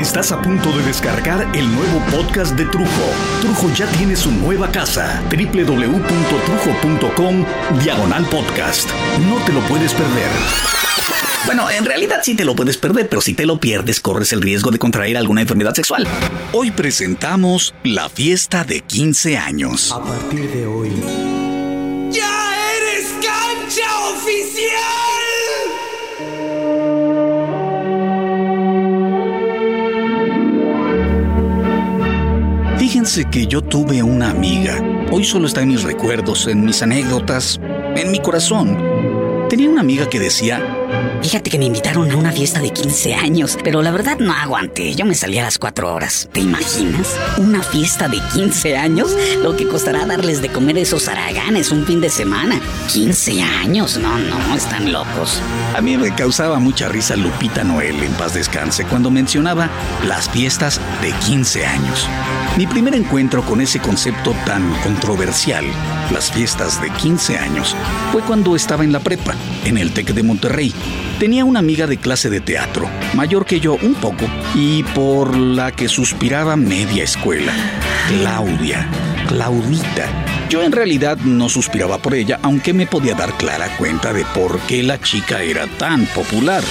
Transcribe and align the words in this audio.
Estás 0.00 0.32
a 0.32 0.40
punto 0.40 0.72
de 0.72 0.82
descargar 0.84 1.46
el 1.54 1.70
nuevo 1.74 2.00
podcast 2.10 2.56
de 2.56 2.64
Trujo. 2.64 2.88
Trujo 3.42 3.70
ya 3.74 3.86
tiene 3.98 4.16
su 4.16 4.32
nueva 4.32 4.72
casa, 4.72 5.22
www.trujo.com, 5.30 5.84
diagonal 7.84 8.24
podcast. 8.30 8.88
No 9.28 9.36
te 9.44 9.52
lo 9.52 9.60
puedes 9.68 9.92
perder. 9.92 10.30
Bueno, 11.44 11.68
en 11.70 11.84
realidad 11.84 12.20
sí 12.22 12.34
te 12.34 12.46
lo 12.46 12.56
puedes 12.56 12.78
perder, 12.78 13.10
pero 13.10 13.20
si 13.20 13.34
te 13.34 13.44
lo 13.44 13.60
pierdes 13.60 14.00
corres 14.00 14.32
el 14.32 14.40
riesgo 14.40 14.70
de 14.70 14.78
contraer 14.78 15.18
alguna 15.18 15.42
enfermedad 15.42 15.74
sexual. 15.74 16.08
Hoy 16.52 16.70
presentamos 16.70 17.74
la 17.84 18.08
fiesta 18.08 18.64
de 18.64 18.80
15 18.80 19.36
años. 19.36 19.92
A 19.92 20.02
partir 20.02 20.50
de 20.50 20.66
hoy, 20.66 20.90
Fíjense 33.10 33.28
que 33.28 33.48
yo 33.48 33.60
tuve 33.60 34.04
una 34.04 34.30
amiga. 34.30 34.80
Hoy 35.10 35.24
solo 35.24 35.48
está 35.48 35.62
en 35.62 35.70
mis 35.70 35.82
recuerdos, 35.82 36.46
en 36.46 36.64
mis 36.64 36.80
anécdotas, 36.80 37.58
en 37.96 38.12
mi 38.12 38.20
corazón. 38.20 38.78
Tenía 39.48 39.68
una 39.68 39.80
amiga 39.80 40.08
que 40.08 40.20
decía, 40.20 40.64
Fíjate 41.22 41.50
que 41.50 41.58
me 41.58 41.66
invitaron 41.66 42.10
a 42.10 42.16
una 42.16 42.32
fiesta 42.32 42.60
de 42.60 42.70
15 42.70 43.14
años, 43.14 43.58
pero 43.62 43.82
la 43.82 43.90
verdad 43.90 44.18
no 44.18 44.32
aguanté. 44.32 44.94
Yo 44.94 45.04
me 45.04 45.14
salí 45.14 45.38
a 45.38 45.42
las 45.42 45.58
4 45.58 45.92
horas. 45.92 46.28
¿Te 46.32 46.40
imaginas? 46.40 47.16
¿Una 47.36 47.62
fiesta 47.62 48.08
de 48.08 48.20
15 48.32 48.76
años? 48.76 49.14
Lo 49.42 49.56
que 49.56 49.66
costará 49.66 50.06
darles 50.06 50.40
de 50.40 50.48
comer 50.48 50.78
esos 50.78 51.08
araganes 51.08 51.72
un 51.72 51.84
fin 51.84 52.00
de 52.00 52.10
semana. 52.10 52.60
15 52.92 53.42
años. 53.42 53.98
No, 53.98 54.18
no, 54.18 54.54
están 54.54 54.92
locos. 54.92 55.42
a 55.76 55.80
mí 55.80 55.96
me 55.96 56.14
causaba 56.14 56.58
mucha 56.58 56.88
risa 56.88 57.16
Lupita 57.16 57.64
Noel, 57.64 58.02
en 58.02 58.12
paz 58.12 58.34
descanse, 58.34 58.84
cuando 58.84 59.10
mencionaba 59.10 59.68
las 60.06 60.30
fiestas 60.30 60.80
de 61.02 61.12
15 61.26 61.66
años. 61.66 62.08
Mi 62.56 62.66
primer 62.66 62.94
encuentro 62.94 63.42
con 63.42 63.60
ese 63.60 63.80
concepto 63.80 64.34
tan 64.44 64.70
controversial, 64.82 65.64
las 66.12 66.30
fiestas 66.30 66.82
de 66.82 66.90
15 66.90 67.38
años, 67.38 67.76
fue 68.12 68.22
cuando 68.22 68.56
estaba 68.56 68.84
en 68.84 68.92
la 68.92 69.00
prepa, 69.00 69.34
en 69.64 69.78
el 69.78 69.92
TEC 69.92 70.08
de 70.12 70.22
Monterrey. 70.22 70.74
Tenía 71.18 71.44
una 71.44 71.60
amiga 71.60 71.86
de 71.86 71.96
clase 71.96 72.28
de 72.28 72.40
teatro, 72.40 72.88
mayor 73.14 73.46
que 73.46 73.60
yo 73.60 73.74
un 73.74 73.94
poco, 73.94 74.26
y 74.54 74.82
por 74.82 75.36
la 75.36 75.72
que 75.72 75.88
suspiraba 75.88 76.56
media 76.56 77.04
escuela. 77.04 77.52
Claudia, 78.08 78.88
Claudita. 79.28 80.08
Yo 80.50 80.62
en 80.62 80.72
realidad 80.72 81.18
no 81.18 81.48
suspiraba 81.48 81.98
por 81.98 82.14
ella, 82.14 82.40
aunque 82.42 82.72
me 82.72 82.86
podía 82.86 83.14
dar 83.14 83.32
clara 83.38 83.76
cuenta 83.78 84.12
de 84.12 84.24
por 84.34 84.58
qué 84.62 84.82
la 84.82 85.00
chica 85.00 85.42
era 85.42 85.68
tan 85.78 86.04
popular. 86.06 86.64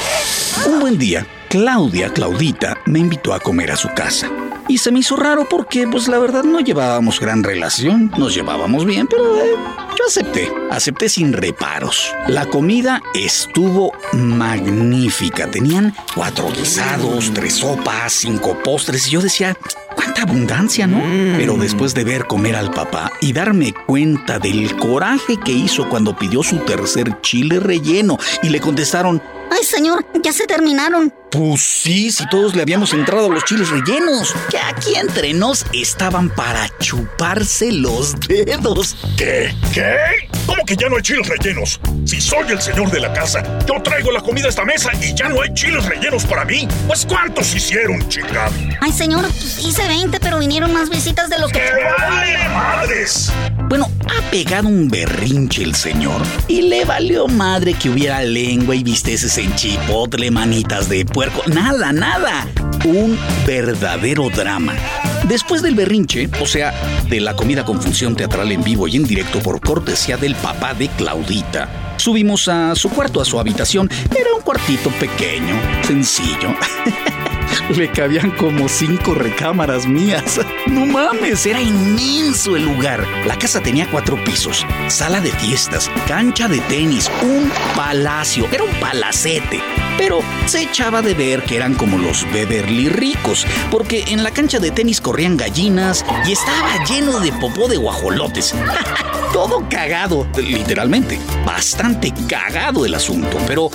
Un 0.68 0.82
buen 0.82 0.98
día, 0.98 1.26
Claudia, 1.50 2.14
Claudita, 2.14 2.78
me 2.86 3.00
invitó 3.00 3.34
a 3.34 3.40
comer 3.40 3.72
a 3.72 3.76
su 3.76 3.90
casa. 3.96 4.30
Y 4.68 4.78
se 4.78 4.92
me 4.92 5.00
hizo 5.00 5.16
raro 5.16 5.48
porque, 5.50 5.88
pues 5.88 6.08
la 6.08 6.20
verdad, 6.20 6.44
no 6.44 6.60
llevábamos 6.60 7.20
gran 7.20 7.44
relación. 7.44 8.12
Nos 8.20 8.36
llevábamos 8.36 8.86
bien, 8.86 9.08
pero 9.08 9.36
eh, 9.44 9.56
yo 9.98 10.06
acepté. 10.08 10.54
Acepté 10.70 11.10
sin 11.10 11.34
reparos. 11.34 12.14
La 12.28 12.46
comida 12.46 13.02
estuvo 13.16 13.94
magnífica. 14.14 15.50
Tenían 15.50 15.96
cuatro 16.14 16.52
guisados, 16.52 17.32
tres 17.34 17.56
sopas, 17.56 18.14
cinco 18.14 18.56
postres. 18.64 19.08
Y 19.08 19.12
yo 19.12 19.22
decía, 19.22 19.58
cuánta 19.96 20.22
abundancia, 20.22 20.86
¿no? 20.86 21.02
Pero 21.36 21.58
después 21.58 21.96
de 21.96 22.04
ver 22.04 22.26
comer 22.26 22.56
al 22.56 22.70
papá 22.70 23.12
y 23.22 23.34
darme 23.34 23.74
cuenta 23.88 24.38
del 24.38 24.76
coraje 24.76 25.38
que 25.44 25.52
hizo 25.52 25.90
cuando 25.90 26.16
pidió 26.16 26.44
su 26.44 26.58
tercer 26.60 27.20
chile 27.22 27.60
relleno 27.60 28.20
y 28.44 28.50
le 28.50 28.60
contestaron, 28.60 29.20
Ay, 29.52 29.64
señor, 29.64 30.06
ya 30.24 30.32
se 30.32 30.46
terminaron. 30.46 31.14
pues 31.32 31.62
sí, 31.62 32.12
si 32.12 32.28
todos 32.30 32.56
le 32.56 32.62
habíamos 32.62 32.94
entrado 32.94 33.28
a 33.28 33.30
los 33.30 33.44
chiles 33.46 33.70
rellenos. 33.70 34.34
Que 34.50 34.58
aquí 34.58 34.96
entre 34.96 35.34
nos 35.34 35.66
estaban 35.74 36.30
para 36.30 36.68
chuparse 36.80 37.72
los 37.72 38.16
dedos. 38.22 38.96
¿Qué? 39.18 39.54
¿Qué? 39.74 39.96
¿Cómo 40.46 40.66
que 40.66 40.76
ya 40.76 40.90
no 40.90 40.96
hay 40.98 41.02
chiles 41.04 41.28
rellenos? 41.28 41.80
Si 42.06 42.20
soy 42.20 42.48
el 42.50 42.62
señor 42.62 42.90
de 42.92 43.00
la 43.00 43.14
casa, 43.14 43.44
yo 43.68 43.82
traigo 43.84 44.12
la 44.12 44.22
comida 44.22 44.48
a 44.48 44.50
esta 44.50 44.66
mesa 44.66 44.92
y 45.02 45.14
ya 45.14 45.30
no 45.30 45.42
hay 45.42 45.54
chiles 45.54 45.86
rellenos 45.86 46.26
para 46.26 46.46
mí. 46.46 46.68
Pues 46.88 47.06
¿cuántos 47.06 47.54
hicieron, 47.54 48.08
chica? 48.10 48.50
Ay, 48.82 48.92
señor, 48.92 49.22
pues 49.22 49.60
hice 49.60 49.88
20, 49.88 50.20
pero 50.20 50.40
vinieron 50.40 50.74
más 50.74 50.90
visitas 50.90 51.30
de 51.30 51.38
los 51.40 51.52
que... 51.52 51.60
¡Que 51.60 51.72
vale 52.00 52.50
madres! 52.50 53.32
Bueno, 53.70 53.88
ha 54.08 54.32
pegado 54.32 54.68
un 54.68 54.88
berrinche 54.88 55.64
el 55.64 55.76
señor. 55.76 56.24
Y 56.48 56.64
le 56.64 56.86
valió 56.86 57.28
madre 57.28 57.76
que 57.76 57.92
hubiera 57.92 58.24
lengua 58.24 58.76
y 58.76 58.82
visteces 58.82 59.38
en 59.38 59.54
chipotle, 59.56 60.32
manitas 60.32 60.90
de 60.90 61.06
puerco. 61.06 61.44
Nada, 61.46 61.94
nada. 61.94 62.48
Un 62.84 63.16
verdadero 63.46 64.32
drama. 64.32 64.74
Después 65.28 65.62
del 65.62 65.76
berrinche, 65.76 66.28
o 66.42 66.48
sea, 66.48 66.74
de 67.10 67.20
la 67.20 67.36
comida 67.36 67.64
con 67.64 67.80
función 67.80 68.16
teatral 68.16 68.52
en 68.52 68.64
vivo 68.64 68.88
y 68.88 68.96
en 68.96 69.04
directo 69.04 69.38
por 69.40 69.62
cortesía 69.62 70.18
del 70.18 70.34
papá 70.34 70.74
de 70.74 70.88
Claudita, 70.88 71.94
subimos 71.98 72.48
a 72.48 72.74
su 72.74 72.90
cuarto, 72.90 73.22
a 73.22 73.26
su 73.26 73.40
habitación. 73.40 73.88
Era 74.10 74.34
un 74.36 74.42
cuartito 74.42 74.90
pequeño, 74.92 75.54
sencillo. 75.84 76.56
Le 77.76 77.90
cabían 77.92 78.32
como 78.32 78.68
cinco 78.68 79.14
recámaras 79.14 79.86
mías. 79.86 80.40
No 80.70 80.86
mames, 80.86 81.46
era 81.48 81.60
inmenso 81.60 82.56
el 82.56 82.64
lugar. 82.64 83.06
La 83.26 83.38
casa 83.38 83.60
tenía 83.60 83.90
cuatro 83.90 84.24
pisos, 84.24 84.66
sala 84.88 85.20
de 85.20 85.32
fiestas, 85.32 85.90
cancha 86.08 86.48
de 86.48 86.60
tenis, 86.62 87.10
un 87.24 87.52
palacio. 87.76 88.48
Era 88.52 88.64
un 88.64 88.74
palacete. 88.80 89.60
Pero 89.98 90.20
se 90.46 90.62
echaba 90.62 91.02
de 91.02 91.16
ver 91.16 91.44
que 91.44 91.56
eran 91.56 91.74
como 91.74 91.98
los 91.98 92.32
Beverly 92.32 92.90
ricos, 92.90 93.48
porque 93.72 94.06
en 94.10 94.24
la 94.24 94.32
cancha 94.32 94.60
de 94.60 94.70
tenis 94.72 95.02
corrían 95.02 95.38
gallinas 95.38 96.06
y 96.26 96.34
estaba 96.34 96.84
lleno 96.86 97.20
de 97.20 97.32
popó 97.34 97.68
de 97.68 97.78
guajolotes. 97.78 98.54
Todo 99.34 99.68
cagado, 99.70 100.28
literalmente. 100.38 101.20
Bastante 101.46 102.14
cagado 102.28 102.86
el 102.86 102.94
asunto. 102.94 103.38
Pero, 103.48 103.70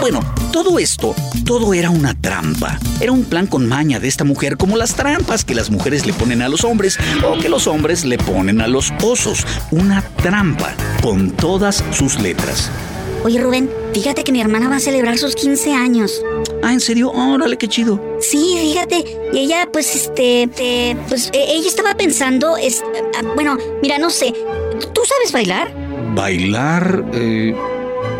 bueno, 0.00 0.20
todo 0.54 0.78
esto, 0.78 1.16
todo 1.44 1.74
era 1.74 1.90
una 1.90 2.14
trampa. 2.14 2.78
Era 3.00 3.10
un 3.10 3.24
plan 3.24 3.48
con 3.48 3.66
maña 3.68 3.98
de 3.98 4.06
esta 4.06 4.22
mujer, 4.22 4.56
como 4.56 4.76
las 4.76 4.94
trampas 4.94 5.44
que 5.44 5.52
las 5.52 5.68
mujeres 5.68 6.06
le 6.06 6.12
ponen 6.12 6.42
a 6.42 6.48
los 6.48 6.62
hombres 6.62 6.96
o 7.28 7.36
que 7.40 7.48
los 7.48 7.66
hombres 7.66 8.04
le 8.04 8.18
ponen 8.18 8.60
a 8.60 8.68
los 8.68 8.92
osos. 9.02 9.44
Una 9.72 10.00
trampa 10.22 10.72
con 11.02 11.32
todas 11.32 11.82
sus 11.90 12.20
letras. 12.20 12.70
Oye, 13.24 13.40
Rubén, 13.40 13.68
fíjate 13.94 14.22
que 14.22 14.30
mi 14.30 14.40
hermana 14.40 14.68
va 14.68 14.76
a 14.76 14.80
celebrar 14.80 15.18
sus 15.18 15.34
15 15.34 15.74
años. 15.74 16.22
Ah, 16.62 16.72
¿en 16.72 16.78
serio? 16.80 17.10
Órale, 17.10 17.56
qué 17.58 17.66
chido. 17.66 18.00
Sí, 18.20 18.54
fíjate, 18.60 19.04
y 19.32 19.38
ella, 19.40 19.68
pues, 19.72 19.92
este, 19.96 20.48
te- 20.54 20.96
pues, 21.08 21.30
e- 21.32 21.52
ella 21.56 21.66
estaba 21.66 21.96
pensando, 21.96 22.56
es, 22.56 22.80
ah, 23.18 23.22
bueno, 23.34 23.58
mira, 23.82 23.98
no 23.98 24.08
sé, 24.08 24.32
¿tú 24.92 25.00
sabes 25.04 25.32
bailar? 25.32 25.72
Bailar, 26.14 27.04
eh, 27.12 27.56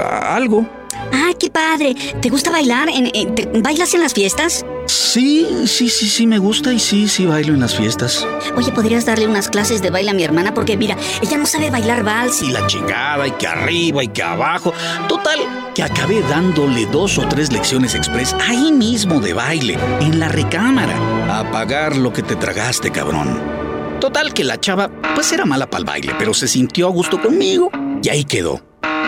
algo. 0.00 0.66
Ah, 1.12 1.32
qué 1.38 1.50
padre. 1.50 1.94
¿Te 2.20 2.30
gusta 2.30 2.50
bailar? 2.50 2.88
En- 2.88 3.10
en- 3.14 3.34
te- 3.34 3.46
¿Bailas 3.60 3.94
en 3.94 4.00
las 4.00 4.14
fiestas? 4.14 4.64
Sí, 4.86 5.46
sí, 5.66 5.88
sí, 5.88 6.08
sí, 6.08 6.26
me 6.26 6.38
gusta 6.38 6.72
y 6.72 6.78
sí, 6.78 7.08
sí 7.08 7.24
bailo 7.26 7.54
en 7.54 7.60
las 7.60 7.74
fiestas. 7.74 8.26
Oye, 8.56 8.70
¿podrías 8.72 9.06
darle 9.06 9.26
unas 9.26 9.48
clases 9.48 9.80
de 9.80 9.90
baile 9.90 10.10
a 10.10 10.14
mi 10.14 10.22
hermana? 10.24 10.52
Porque 10.52 10.76
mira, 10.76 10.96
ella 11.22 11.36
no 11.38 11.46
sabe 11.46 11.70
bailar 11.70 12.02
vals. 12.04 12.42
Y 12.42 12.50
la 12.50 12.66
chingada, 12.66 13.26
y 13.26 13.30
que 13.32 13.46
arriba, 13.46 14.04
y 14.04 14.08
que 14.08 14.22
abajo. 14.22 14.72
Total, 15.08 15.38
que 15.74 15.82
acabé 15.82 16.20
dándole 16.22 16.86
dos 16.86 17.18
o 17.18 17.26
tres 17.28 17.50
lecciones 17.52 17.94
express 17.94 18.34
ahí 18.46 18.72
mismo 18.72 19.20
de 19.20 19.32
baile, 19.32 19.78
en 20.00 20.20
la 20.20 20.28
recámara. 20.28 20.94
A 21.38 21.50
pagar 21.50 21.96
lo 21.96 22.12
que 22.12 22.22
te 22.22 22.36
tragaste, 22.36 22.90
cabrón. 22.90 23.40
Total, 24.00 24.34
que 24.34 24.44
la 24.44 24.60
chava, 24.60 24.90
pues 25.14 25.32
era 25.32 25.46
mala 25.46 25.66
para 25.70 25.78
el 25.78 25.84
baile, 25.86 26.12
pero 26.18 26.34
se 26.34 26.46
sintió 26.48 26.88
a 26.88 26.90
gusto 26.90 27.20
conmigo. 27.22 27.70
Y 28.02 28.08
ahí 28.10 28.24
quedó. 28.24 28.60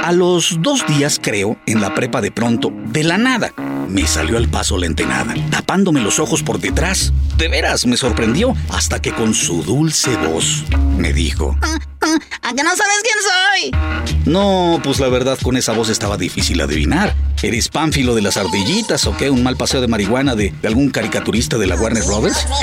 A 0.06 0.12
los 0.12 0.58
dos 0.60 0.86
días, 0.86 1.18
creo, 1.20 1.56
en 1.66 1.80
la 1.80 1.92
prepa 1.92 2.20
de 2.20 2.30
pronto, 2.30 2.72
de 2.72 3.02
la 3.02 3.18
nada, 3.18 3.52
me 3.88 4.06
salió 4.06 4.36
al 4.36 4.48
paso 4.48 4.78
la 4.78 4.86
entenada, 4.86 5.34
tapándome 5.50 6.00
los 6.00 6.20
ojos 6.20 6.44
por 6.44 6.60
detrás. 6.60 7.12
De 7.36 7.48
veras, 7.48 7.86
me 7.88 7.96
sorprendió, 7.96 8.54
hasta 8.68 9.02
que 9.02 9.10
con 9.10 9.34
su 9.34 9.64
dulce 9.64 10.16
voz 10.18 10.62
me 10.96 11.12
dijo, 11.12 11.58
¿A 12.42 12.52
que 12.54 12.62
no 12.62 12.70
sabes 12.70 13.02
quién 13.02 13.18
soy? 13.22 14.16
no, 14.26 14.80
pues 14.82 14.98
la 14.98 15.08
verdad 15.08 15.38
con 15.42 15.56
esa 15.56 15.72
voz 15.72 15.88
estaba 15.88 16.16
difícil 16.16 16.60
adivinar. 16.60 17.14
¿Eres 17.42 17.68
Pánfilo 17.68 18.14
de 18.14 18.22
las 18.22 18.36
ardillitas 18.36 19.06
o 19.06 19.16
qué? 19.16 19.30
¿Un 19.30 19.42
mal 19.42 19.56
paseo 19.56 19.80
de 19.80 19.86
marihuana 19.88 20.34
de, 20.34 20.52
de 20.62 20.68
algún 20.68 20.90
caricaturista 20.90 21.58
de 21.58 21.66
la 21.66 21.76
Warner 21.76 22.02
Brothers? 22.04 22.36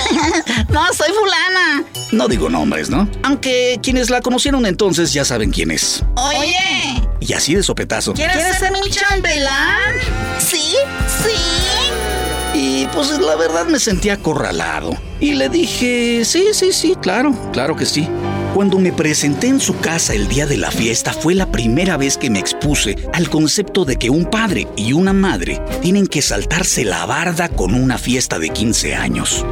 No, 0.70 0.82
soy 0.94 1.10
fulana. 1.14 1.84
No 2.12 2.28
digo 2.28 2.50
nombres, 2.50 2.90
¿no? 2.90 3.08
Aunque 3.24 3.80
quienes 3.84 4.10
la 4.10 4.22
conocieron 4.22 4.66
entonces 4.66 5.14
ya 5.14 5.24
saben 5.24 5.52
quién 5.52 5.70
es. 5.72 6.04
Oye, 6.16 6.56
Y 7.20 7.34
así 7.34 7.54
de 7.56 7.62
sopetazo. 7.64 8.14
¿quieres 8.14 8.58
ser 8.58 8.72
mi 8.72 8.90
chambelán? 8.90 9.94
Sí, 10.40 10.76
sí. 11.24 12.58
Y 12.60 12.88
pues 12.88 13.10
la 13.20 13.36
verdad 13.36 13.66
me 13.66 13.80
sentí 13.80 14.10
acorralado. 14.10 14.98
Y 15.20 15.34
le 15.34 15.50
dije, 15.50 16.24
sí, 16.26 16.48
sí, 16.54 16.72
sí, 16.74 16.96
claro, 17.02 17.34
claro 17.52 17.76
que 17.76 17.86
sí. 17.86 18.08
Cuando 18.54 18.78
me 18.78 18.94
presenté 18.94 19.48
en 19.48 19.60
su 19.60 19.80
casa 19.80 20.14
el 20.14 20.28
día 20.28 20.46
de 20.46 20.58
la 20.58 20.70
fiesta 20.70 21.12
fue 21.12 21.34
la 21.34 21.52
primera 21.52 21.98
vez 21.98 22.20
que 22.20 22.30
me 22.30 22.38
expuse 22.38 22.96
al 23.12 23.28
concepto 23.28 23.84
de 23.84 23.96
que 23.96 24.12
un 24.12 24.26
padre 24.26 24.68
y 24.76 24.94
una 24.94 25.12
madre 25.12 25.60
tienen 25.82 26.06
que 26.06 26.22
saltarse 26.22 26.86
la 26.86 27.04
barda 27.08 27.50
con 27.50 27.74
una 27.74 27.98
fiesta 27.98 28.38
de 28.38 28.50
15 28.50 28.94
años. 28.94 29.44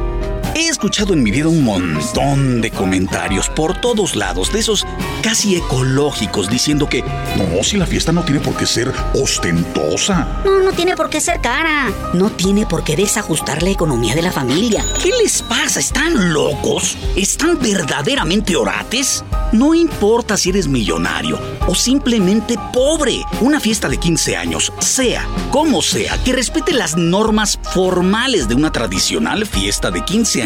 He 0.54 0.68
escuchado 0.68 1.14
en 1.14 1.22
mi 1.22 1.30
vida 1.30 1.48
un 1.48 1.64
montón 1.64 2.60
de 2.60 2.70
comentarios 2.70 3.48
por 3.48 3.80
todos 3.80 4.14
lados, 4.14 4.52
de 4.52 4.58
esos 4.58 4.84
casi 5.22 5.56
ecológicos, 5.56 6.50
diciendo 6.50 6.90
que 6.90 7.02
no, 7.02 7.62
si 7.62 7.78
la 7.78 7.86
fiesta 7.86 8.12
no 8.12 8.22
tiene 8.22 8.40
por 8.40 8.54
qué 8.54 8.66
ser 8.66 8.92
ostentosa. 9.14 10.42
No, 10.44 10.60
no 10.60 10.72
tiene 10.72 10.94
por 10.94 11.08
qué 11.08 11.20
ser 11.22 11.40
cara. 11.40 11.90
No 12.12 12.30
tiene 12.30 12.66
por 12.66 12.84
qué 12.84 12.96
desajustar 12.96 13.62
la 13.62 13.70
economía 13.70 14.14
de 14.14 14.22
la 14.22 14.30
familia. 14.30 14.84
¿Qué 15.02 15.10
les 15.22 15.40
pasa? 15.40 15.80
¿Están 15.80 16.34
locos? 16.34 16.98
¿Están 17.16 17.58
verdaderamente 17.58 18.54
orates? 18.54 19.24
No 19.52 19.74
importa 19.74 20.36
si 20.36 20.50
eres 20.50 20.68
millonario 20.68 21.38
o 21.66 21.74
simplemente 21.74 22.56
pobre. 22.72 23.24
Una 23.40 23.60
fiesta 23.60 23.88
de 23.88 23.98
15 23.98 24.36
años, 24.36 24.72
sea 24.80 25.26
como 25.50 25.82
sea, 25.82 26.22
que 26.24 26.32
respete 26.32 26.72
las 26.72 26.96
normas 26.96 27.58
formales 27.74 28.48
de 28.48 28.54
una 28.54 28.72
tradicional 28.72 29.46
fiesta 29.46 29.90
de 29.90 30.04
15 30.04 30.42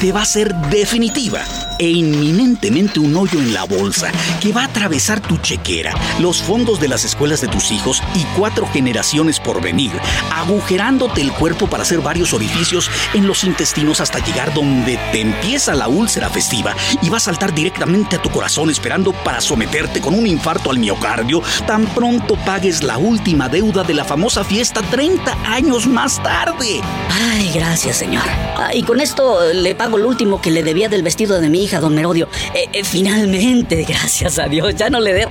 te 0.00 0.12
va 0.12 0.22
a 0.22 0.24
ser 0.24 0.54
definitiva 0.70 1.40
e 1.78 1.88
inminentemente 1.88 3.00
un 3.00 3.16
hoyo 3.16 3.40
en 3.40 3.52
la 3.52 3.64
bolsa 3.64 4.10
que 4.40 4.52
va 4.52 4.62
a 4.62 4.66
atravesar 4.66 5.20
tu 5.20 5.36
chequera, 5.38 5.94
los 6.20 6.42
fondos 6.42 6.80
de 6.80 6.88
las 6.88 7.04
escuelas 7.04 7.40
de 7.40 7.48
tus 7.48 7.70
hijos 7.70 8.02
y 8.14 8.24
cuatro 8.36 8.66
generaciones 8.66 9.40
por 9.40 9.62
venir, 9.62 9.92
agujerándote 10.32 11.20
el 11.20 11.32
cuerpo 11.32 11.68
para 11.68 11.82
hacer 11.82 12.00
varios 12.00 12.32
orificios 12.32 12.90
en 13.12 13.26
los 13.26 13.44
intestinos 13.44 14.00
hasta 14.00 14.24
llegar 14.24 14.52
donde 14.54 14.98
te 15.12 15.20
empieza 15.20 15.74
la 15.74 15.88
úlcera 15.88 16.28
festiva 16.30 16.74
y 17.02 17.08
va 17.08 17.18
a 17.18 17.20
saltar 17.20 17.54
directamente 17.54 18.16
a 18.16 18.22
tu 18.22 18.30
corazón 18.30 18.70
esperando 18.70 19.12
para 19.12 19.40
someterte 19.40 20.00
con 20.00 20.14
un 20.14 20.23
infarto 20.26 20.70
al 20.70 20.78
miocardio 20.78 21.42
tan 21.66 21.86
pronto 21.86 22.36
pagues 22.44 22.82
la 22.82 22.98
última 22.98 23.48
deuda 23.48 23.82
de 23.84 23.94
la 23.94 24.04
famosa 24.04 24.44
fiesta 24.44 24.82
30 24.82 25.36
años 25.46 25.86
más 25.86 26.22
tarde. 26.22 26.80
Ay, 27.10 27.50
gracias, 27.54 27.96
señor. 27.96 28.24
y 28.72 28.82
con 28.82 29.00
esto 29.00 29.52
le 29.52 29.74
pago 29.74 29.96
el 29.98 30.04
último 30.04 30.40
que 30.40 30.50
le 30.50 30.62
debía 30.62 30.88
del 30.88 31.02
vestido 31.02 31.40
de 31.40 31.48
mi 31.48 31.64
hija, 31.64 31.80
don 31.80 31.94
Merodio. 31.94 32.28
Eh, 32.54 32.68
eh, 32.72 32.84
finalmente, 32.84 33.84
gracias 33.88 34.38
a 34.38 34.46
Dios, 34.46 34.74
ya 34.76 34.90
no 34.90 35.00
le 35.00 35.12
debo. 35.12 35.30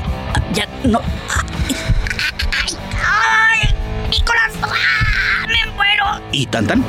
Ya 0.54 0.68
no. 0.84 1.02
¡Ay! 3.06 3.70
¡Mi 4.10 4.22
corazón! 4.22 4.78
¡Me 5.48 5.72
muero! 5.72 6.06
Y 6.32 6.46
tan 6.48 6.68
tan. 6.68 6.84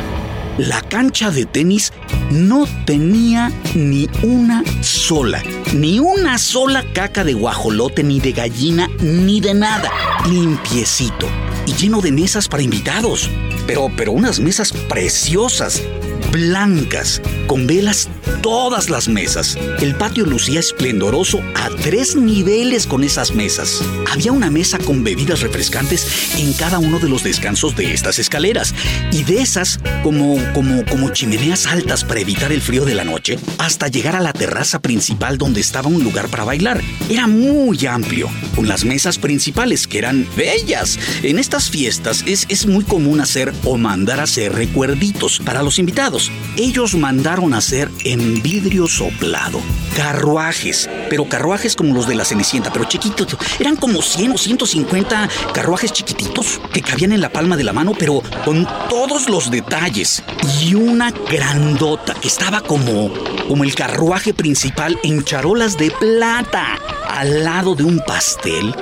La 0.59 0.81
cancha 0.83 1.31
de 1.31 1.47
tenis 1.47 1.93
no 2.31 2.67
tenía 2.85 3.51
ni 3.75 4.09
una 4.23 4.63
sola, 4.83 5.43
ni 5.73 5.99
una 5.99 6.39
sola 6.39 6.85
caca 6.93 7.25
de 7.25 7.33
guajolote, 7.33 8.03
ni 8.03 8.21
de 8.21 8.33
gallina, 8.33 8.89
ni 9.01 9.41
de 9.41 9.55
nada. 9.55 9.91
Limpiecito 10.29 11.29
y 11.67 11.73
lleno 11.75 12.01
de 12.01 12.13
mesas 12.13 12.49
para 12.49 12.63
invitados. 12.63 13.31
Pero, 13.67 13.91
pero 13.97 14.13
unas 14.13 14.41
mesas 14.41 14.73
preciosas, 14.73 15.83
blancas, 16.31 17.23
con 17.47 17.67
velas 17.67 18.09
todas 18.43 18.91
las 18.91 19.09
mesas. 19.09 19.57
El 19.81 19.95
patio 19.95 20.27
lucía 20.27 20.61
esplendoroso 20.61 21.41
a 21.55 21.71
tres 21.83 22.17
niveles 22.17 22.87
con 22.87 23.05
esas 23.05 23.35
mesas. 23.35 23.83
Había 24.13 24.33
una 24.33 24.51
mesa 24.51 24.79
con 24.79 25.05
bebidas 25.05 25.41
refrescantes 25.41 26.07
en 26.39 26.53
cada 26.55 26.79
uno 26.79 26.99
de 26.99 27.09
los 27.09 27.23
descansos 27.23 27.77
de 27.77 27.93
estas 27.93 28.19
escaleras 28.19 28.75
y 29.13 29.25
de 29.25 29.41
esas 29.41 29.81
como 30.03 30.37
como 30.53 30.85
como 30.87 31.11
chimeneas 31.11 31.67
altas 31.67 32.05
para 32.05 32.21
evitar 32.21 32.53
el 32.53 32.61
frío 32.61 32.85
de 32.85 32.95
la 32.95 33.05
noche 33.05 33.39
hasta 33.59 33.89
llegar 33.89 34.17
a 34.17 34.21
la 34.21 34.33
terraza 34.33 34.81
principal 34.81 35.39
donde 35.39 35.61
estaba 35.61 35.89
un 35.89 36.05
lugar 36.05 36.29
para 36.29 36.45
bailar. 36.45 36.83
Era 37.09 37.27
muy 37.27 37.87
amplio, 37.87 38.31
con 38.55 38.69
las 38.69 38.85
mesas 38.85 39.19
principales 39.19 39.87
que 39.87 39.99
eran 39.99 40.27
bellas. 40.37 40.99
En 41.23 41.39
estas 41.39 41.71
fiestas 41.71 42.25
es, 42.27 42.47
es 42.49 42.67
muy 42.67 42.85
común 42.85 43.21
hacer 43.21 43.53
o 43.65 43.77
mandar 43.77 44.21
a 44.21 44.25
hacer 44.25 44.53
recuerditos 44.53 45.41
para 45.41 45.63
los 45.63 45.79
invitados. 45.79 46.31
Ellos 46.57 46.95
mandaron 46.95 47.55
hacer 47.55 47.91
en 48.05 48.14
vidrio 48.43 48.87
soplado 48.87 49.61
carruajes, 49.97 50.89
pero 51.09 51.29
carruajes 51.29 51.77
como 51.77 51.95
los 51.95 52.07
de 52.07 52.15
la 52.15 52.25
Cenicienta, 52.25 52.73
pero 52.73 52.85
chiquitos. 52.85 53.37
Eran 53.59 53.77
como 53.77 54.03
100 54.03 54.33
o 54.33 54.39
150 54.39 55.29
carruajes 55.53 55.93
chiquititos 55.93 56.61
que 56.73 56.83
cabían 56.83 57.13
en 57.13 57.21
la 57.21 57.31
palma 57.31 57.57
de 57.57 57.65
la 57.65 57.73
mano, 57.73 57.93
pero 57.99 58.23
con 58.45 58.67
todos 58.89 59.29
los 59.29 59.51
detalles. 59.51 60.23
Y 60.61 60.75
una 60.75 61.11
grandota 61.11 62.15
que 62.15 62.29
estaba 62.29 62.61
como, 62.61 63.13
como 63.49 63.65
el 63.65 63.75
carruaje 63.75 64.35
principal 64.35 64.99
en 65.03 65.25
charolas 65.25 65.79
de 65.79 65.91
plata 65.91 66.79
al 67.09 67.45
lado 67.45 67.75
de 67.75 67.85
un 67.85 68.01
pastel. 68.01 68.75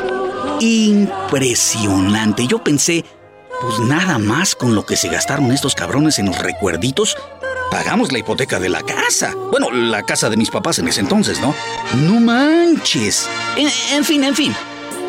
Impresionante. 0.60 2.46
Yo 2.46 2.62
pensé, 2.62 3.04
pues 3.60 3.78
nada 3.80 4.18
más 4.18 4.54
con 4.54 4.74
lo 4.74 4.86
que 4.86 4.96
se 4.96 5.08
gastaron 5.08 5.52
estos 5.52 5.74
cabrones 5.74 6.18
en 6.18 6.26
los 6.26 6.38
recuerditos, 6.38 7.16
pagamos 7.72 8.12
la 8.12 8.18
hipoteca 8.18 8.60
de 8.60 8.68
la 8.68 8.82
casa. 8.82 9.34
Bueno, 9.50 9.70
la 9.70 10.02
casa 10.02 10.28
de 10.28 10.36
mis 10.36 10.50
papás 10.50 10.78
en 10.78 10.88
ese 10.88 11.00
entonces, 11.00 11.40
¿no? 11.40 11.54
No 12.06 12.20
manches. 12.20 13.26
En, 13.56 14.04
fin, 14.04 14.24
en 14.24 14.36
fin. 14.36 14.52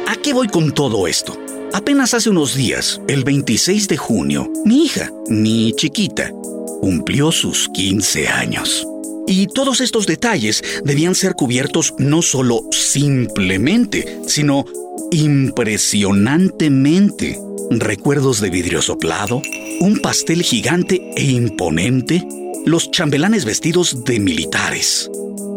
¿A 0.07 0.15
qué 0.15 0.31
voy 0.31 0.47
con 0.47 0.71
todo 0.71 1.05
esto? 1.05 1.37
Apenas 1.73 2.13
hace 2.13 2.29
unos 2.29 2.55
días, 2.55 3.01
el 3.09 3.25
26 3.25 3.89
de 3.89 3.97
junio, 3.97 4.49
mi 4.63 4.85
hija, 4.85 5.11
mi 5.27 5.73
chiquita, 5.73 6.31
cumplió 6.79 7.33
sus 7.33 7.67
15 7.73 8.29
años. 8.29 8.87
Y 9.27 9.47
todos 9.47 9.81
estos 9.81 10.05
detalles 10.05 10.63
debían 10.85 11.15
ser 11.15 11.33
cubiertos 11.33 11.93
no 11.97 12.21
solo 12.21 12.61
simplemente, 12.71 14.21
sino 14.25 14.63
impresionantemente 15.11 17.37
recuerdos 17.71 18.39
de 18.39 18.49
vidrio 18.49 18.81
soplado, 18.81 19.41
un 19.81 19.99
pastel 19.99 20.43
gigante 20.43 21.11
e 21.17 21.23
imponente, 21.23 22.25
los 22.65 22.91
chambelanes 22.91 23.45
vestidos 23.45 24.03
de 24.05 24.19
militares, 24.19 25.09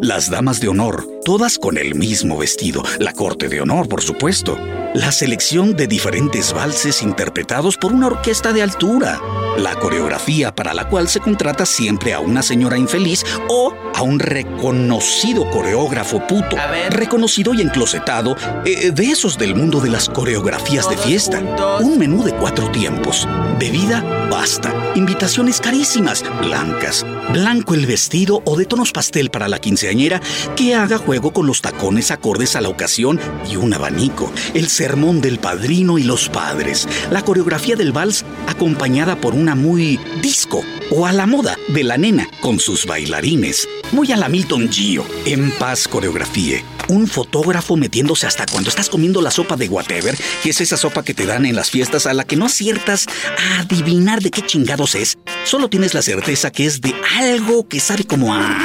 las 0.02 0.30
damas 0.30 0.60
de 0.60 0.68
honor, 0.68 1.06
todas 1.24 1.58
con 1.58 1.78
el 1.78 1.94
mismo 1.94 2.38
vestido, 2.38 2.82
la 2.98 3.12
corte 3.12 3.48
de 3.48 3.60
honor, 3.60 3.88
por 3.88 4.02
supuesto, 4.02 4.58
la 4.94 5.12
selección 5.12 5.76
de 5.76 5.86
diferentes 5.86 6.52
valses 6.52 7.02
interpretados 7.02 7.76
por 7.76 7.92
una 7.92 8.08
orquesta 8.08 8.52
de 8.52 8.62
altura, 8.62 9.20
la 9.58 9.74
coreografía 9.76 10.54
para 10.54 10.74
la 10.74 10.88
cual 10.88 11.08
se 11.08 11.20
contrata 11.20 11.64
siempre 11.64 12.12
a 12.12 12.20
una 12.20 12.42
señora 12.42 12.76
infeliz 12.76 13.24
o 13.48 13.74
a 13.94 14.02
un 14.02 14.18
reconocido 14.18 15.48
coreógrafo 15.50 16.26
puto, 16.26 16.56
reconocido 16.90 17.54
y 17.54 17.60
enclosetado, 17.60 18.36
eh, 18.64 18.90
de 18.90 19.04
esos 19.04 19.38
del 19.38 19.54
mundo 19.54 19.80
de 19.80 19.90
las 19.90 20.08
coreografías 20.08 20.88
de 20.88 20.96
fiesta. 20.96 21.40
Un 21.80 21.98
menú 21.98 22.24
de 22.24 22.34
cuatro 22.34 22.70
tiempos, 22.70 23.28
bebida, 23.58 24.02
pasta, 24.30 24.74
invitaciones 24.94 25.60
carísimas, 25.60 26.24
blancas, 26.40 27.04
blanco 27.32 27.74
el 27.74 27.86
vestido 27.86 28.42
o 28.44 28.56
de 28.56 28.64
tonos 28.64 28.92
pastel 28.92 29.30
para 29.30 29.48
la 29.48 29.58
quinceañera 29.58 30.20
que 30.56 30.74
haga 30.74 30.98
juego 30.98 31.32
con 31.32 31.46
los 31.46 31.62
tacones 31.62 32.10
acordes 32.10 32.56
a 32.56 32.60
la 32.60 32.68
ocasión 32.68 33.20
y 33.50 33.56
un 33.56 33.72
abanico, 33.74 34.32
el 34.54 34.68
sermón 34.68 35.20
del 35.20 35.38
padrino 35.38 35.98
y 35.98 36.02
los 36.02 36.28
padres, 36.28 36.88
la 37.10 37.22
coreografía 37.22 37.76
del 37.76 37.92
vals 37.92 38.24
acompañada 38.46 39.16
por 39.16 39.34
una 39.34 39.54
muy 39.54 39.98
disco 40.22 40.62
o 40.90 41.06
a 41.06 41.12
la 41.12 41.26
moda 41.26 41.56
de 41.68 41.84
la 41.84 41.98
nena 41.98 42.28
con 42.40 42.58
sus 42.60 42.86
bailarines, 42.86 43.68
muy 43.92 44.12
a 44.12 44.16
la 44.16 44.28
Milton 44.28 44.68
Gio, 44.70 45.04
en 45.24 45.50
paz 45.52 45.88
coreografía 45.88 46.62
un 46.88 47.06
fotógrafo 47.06 47.76
metiéndose 47.76 48.26
hasta 48.26 48.46
cuando 48.46 48.70
estás 48.70 48.88
comiendo 48.88 49.20
la 49.20 49.30
sopa 49.30 49.56
de 49.56 49.68
whatever, 49.68 50.16
que 50.42 50.50
es 50.50 50.60
esa 50.60 50.76
sopa 50.76 51.02
que 51.02 51.14
te 51.14 51.26
dan 51.26 51.46
en 51.46 51.56
las 51.56 51.70
fiestas 51.70 52.06
a 52.06 52.14
la 52.14 52.24
que 52.24 52.36
no 52.36 52.46
aciertas 52.46 53.06
a 53.38 53.60
adivinar 53.60 54.15
de 54.20 54.30
qué 54.30 54.42
chingados 54.42 54.94
es. 54.94 55.18
Solo 55.44 55.68
tienes 55.68 55.94
la 55.94 56.02
certeza 56.02 56.50
que 56.50 56.66
es 56.66 56.80
de 56.80 56.94
algo 57.18 57.68
que 57.68 57.80
sabe 57.80 58.04
como 58.04 58.34
a... 58.34 58.56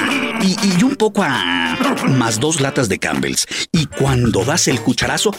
Y, 0.41 0.83
un 0.83 0.95
poco 0.95 1.23
a... 1.23 1.77
Más 2.07 2.39
dos 2.39 2.61
latas 2.61 2.89
de 2.89 2.97
Campbell's. 2.97 3.45
Y 3.71 3.85
cuando 3.85 4.43
das 4.43 4.67
el 4.67 4.81
cucharazo, 4.81 5.35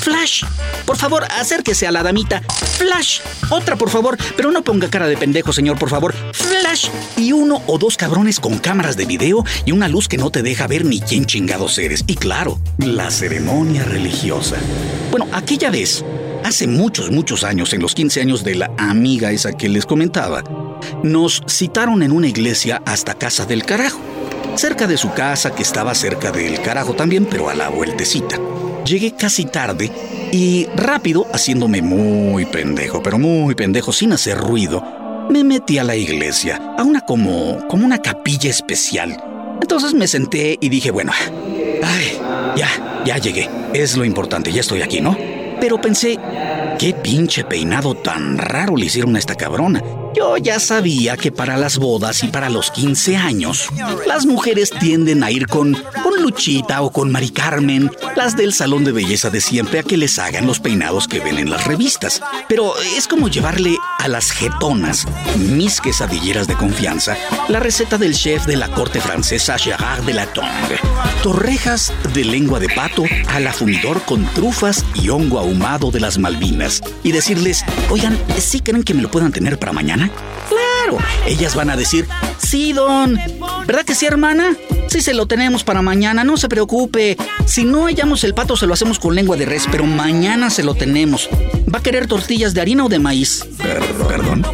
Flash, 0.00 0.44
por 0.84 0.96
favor, 0.96 1.24
acérquese 1.24 1.86
a 1.86 1.92
la 1.92 2.02
damita. 2.02 2.40
Flash, 2.78 3.20
otra 3.50 3.76
por 3.76 3.90
favor, 3.90 4.16
pero 4.36 4.50
no 4.52 4.62
ponga 4.62 4.88
cara 4.88 5.08
de 5.08 5.16
pendejo, 5.16 5.52
señor, 5.52 5.78
por 5.78 5.90
favor. 5.90 6.14
Flash, 6.32 6.88
y 7.16 7.32
uno 7.32 7.62
o 7.66 7.76
dos 7.76 7.96
cabrones 7.96 8.40
con 8.40 8.58
cámaras 8.58 8.96
de 8.96 9.04
video 9.04 9.44
y 9.64 9.72
una 9.72 9.88
luz 9.88 10.08
que 10.08 10.16
no 10.16 10.30
te 10.30 10.42
deja 10.42 10.66
ver 10.66 10.84
ni 10.84 11.00
quién 11.00 11.26
chingados 11.26 11.76
eres. 11.78 12.04
Y 12.06 12.14
claro, 12.14 12.60
la 12.78 13.10
ceremonia 13.10 13.84
religiosa. 13.84 14.56
Bueno, 15.10 15.26
aquella 15.32 15.70
vez, 15.70 16.04
hace 16.46 16.68
muchos, 16.68 17.10
muchos 17.10 17.42
años, 17.42 17.72
en 17.72 17.82
los 17.82 17.94
15 17.94 18.20
años 18.20 18.44
de 18.44 18.54
la 18.54 18.70
amiga 18.78 19.32
esa 19.32 19.52
que 19.52 19.68
les 19.68 19.84
comentaba, 19.84 20.44
nos 21.02 21.42
citaron 21.48 22.02
en 22.02 22.12
una 22.12 22.28
iglesia 22.28 22.80
hasta 22.86 23.14
Casa 23.14 23.46
del 23.46 23.64
Carajo. 23.64 24.00
Cerca 24.54 24.86
de 24.86 24.96
su 24.96 25.12
casa, 25.12 25.54
que 25.54 25.62
estaba 25.62 25.94
cerca 25.94 26.32
del 26.32 26.62
carajo 26.62 26.94
también, 26.94 27.26
pero 27.26 27.50
a 27.50 27.54
la 27.54 27.68
vueltecita. 27.68 28.38
Llegué 28.86 29.14
casi 29.14 29.44
tarde 29.44 29.90
y 30.32 30.66
rápido, 30.76 31.26
haciéndome 31.32 31.82
muy 31.82 32.46
pendejo, 32.46 33.02
pero 33.02 33.18
muy 33.18 33.54
pendejo, 33.54 33.92
sin 33.92 34.12
hacer 34.12 34.38
ruido, 34.38 35.26
me 35.28 35.44
metí 35.44 35.76
a 35.76 35.84
la 35.84 35.96
iglesia, 35.96 36.74
a 36.78 36.84
una 36.84 37.02
como, 37.02 37.66
como 37.68 37.84
una 37.84 38.00
capilla 38.00 38.48
especial. 38.48 39.22
Entonces 39.60 39.92
me 39.92 40.06
senté 40.06 40.56
y 40.58 40.68
dije, 40.70 40.90
bueno, 40.90 41.12
Ay, 41.82 42.18
ya, 42.56 43.02
ya 43.04 43.18
llegué. 43.18 43.48
Es 43.74 43.96
lo 43.96 44.04
importante, 44.04 44.52
ya 44.52 44.60
estoy 44.60 44.82
aquí, 44.82 45.00
¿no? 45.00 45.16
Pero 45.60 45.80
pensé, 45.80 46.18
qué 46.78 46.92
pinche 46.92 47.44
peinado 47.44 47.94
tan 47.94 48.38
raro 48.38 48.76
le 48.76 48.86
hicieron 48.86 49.16
a 49.16 49.18
esta 49.18 49.34
cabrona. 49.34 49.82
Yo 50.16 50.38
ya 50.38 50.58
sabía 50.58 51.18
que 51.18 51.30
para 51.30 51.58
las 51.58 51.76
bodas 51.76 52.24
y 52.24 52.28
para 52.28 52.48
los 52.48 52.70
15 52.70 53.18
años, 53.18 53.68
las 54.06 54.24
mujeres 54.24 54.70
tienden 54.70 55.22
a 55.22 55.30
ir 55.30 55.46
con, 55.46 55.74
con 55.74 56.22
Luchita 56.22 56.80
o 56.80 56.90
con 56.90 57.12
Mari 57.12 57.28
Carmen, 57.28 57.90
las 58.14 58.34
del 58.34 58.54
salón 58.54 58.82
de 58.84 58.92
belleza 58.92 59.28
de 59.28 59.42
siempre, 59.42 59.80
a 59.80 59.82
que 59.82 59.98
les 59.98 60.18
hagan 60.18 60.46
los 60.46 60.58
peinados 60.58 61.06
que 61.06 61.20
ven 61.20 61.38
en 61.38 61.50
las 61.50 61.66
revistas. 61.66 62.22
Pero 62.48 62.72
es 62.96 63.06
como 63.06 63.28
llevarle 63.28 63.76
a 63.98 64.08
las 64.08 64.30
jetonas, 64.30 65.06
mis 65.36 65.82
quesadilleras 65.82 66.46
de 66.46 66.54
confianza, 66.54 67.18
la 67.48 67.60
receta 67.60 67.98
del 67.98 68.14
chef 68.14 68.46
de 68.46 68.56
la 68.56 68.68
corte 68.68 69.02
francesa 69.02 69.58
Gérard 69.58 70.04
de 70.04 70.14
la 70.14 70.24
Tongue. 70.32 70.80
Torrejas 71.22 71.92
de 72.14 72.24
lengua 72.24 72.58
de 72.58 72.70
pato 72.70 73.04
al 73.28 73.46
afumidor 73.46 74.00
con 74.02 74.24
trufas 74.32 74.82
y 74.94 75.10
hongo 75.10 75.38
ahumado 75.38 75.90
de 75.90 76.00
las 76.00 76.16
Malvinas. 76.16 76.80
Y 77.02 77.12
decirles, 77.12 77.64
oigan, 77.90 78.18
¿sí 78.38 78.60
creen 78.60 78.82
que 78.82 78.94
me 78.94 79.02
lo 79.02 79.10
puedan 79.10 79.30
tener 79.30 79.58
para 79.58 79.72
mañana? 79.72 80.05
Claro, 80.48 80.98
ellas 81.26 81.54
van 81.54 81.70
a 81.70 81.76
decir, 81.76 82.06
sí, 82.38 82.72
don. 82.72 83.18
¿Verdad 83.66 83.84
que 83.84 83.94
sí, 83.94 84.06
hermana? 84.06 84.56
Sí, 84.88 85.00
se 85.02 85.14
lo 85.14 85.26
tenemos 85.26 85.64
para 85.64 85.82
mañana, 85.82 86.24
no 86.24 86.36
se 86.36 86.48
preocupe. 86.48 87.16
Si 87.44 87.64
no 87.64 87.84
hallamos 87.84 88.24
el 88.24 88.34
pato, 88.34 88.56
se 88.56 88.66
lo 88.66 88.74
hacemos 88.74 88.98
con 88.98 89.14
lengua 89.14 89.36
de 89.36 89.44
res, 89.44 89.66
pero 89.70 89.84
mañana 89.84 90.50
se 90.50 90.62
lo 90.62 90.74
tenemos. 90.74 91.28
¿Va 91.72 91.80
a 91.80 91.82
querer 91.82 92.06
tortillas 92.06 92.54
de 92.54 92.60
harina 92.60 92.84
o 92.84 92.88
de 92.88 92.98
maíz? 92.98 93.44
Perdón. 94.08 94.46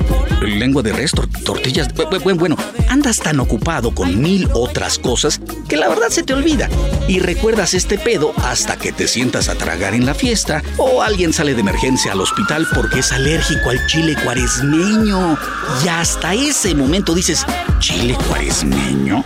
Lengua 0.42 0.82
de 0.82 0.92
res, 0.92 1.12
tortillas. 1.44 1.88
Bueno, 1.94 2.38
bueno, 2.38 2.56
andas 2.88 3.20
tan 3.20 3.38
ocupado 3.40 3.94
con 3.94 4.20
mil 4.20 4.48
otras 4.54 4.98
cosas 4.98 5.40
que 5.68 5.76
la 5.76 5.88
verdad 5.88 6.08
se 6.08 6.22
te 6.22 6.32
olvida. 6.32 6.68
Y 7.06 7.20
recuerdas 7.20 7.74
este 7.74 7.98
pedo 7.98 8.32
hasta 8.38 8.76
que 8.76 8.92
te 8.92 9.06
sientas 9.06 9.48
a 9.48 9.54
tragar 9.54 9.94
en 9.94 10.06
la 10.06 10.14
fiesta 10.14 10.62
o 10.78 11.02
alguien 11.02 11.32
sale 11.32 11.54
de 11.54 11.60
emergencia 11.60 12.12
al 12.12 12.20
hospital 12.20 12.66
porque 12.74 13.00
es 13.00 13.12
alérgico 13.12 13.70
al 13.70 13.86
chile 13.86 14.16
cuaresmeño. 14.24 15.38
Y 15.84 15.88
hasta 15.88 16.34
ese 16.34 16.74
momento 16.74 17.14
dices, 17.14 17.44
¿chile 17.78 18.16
cuaresmeño? 18.28 19.24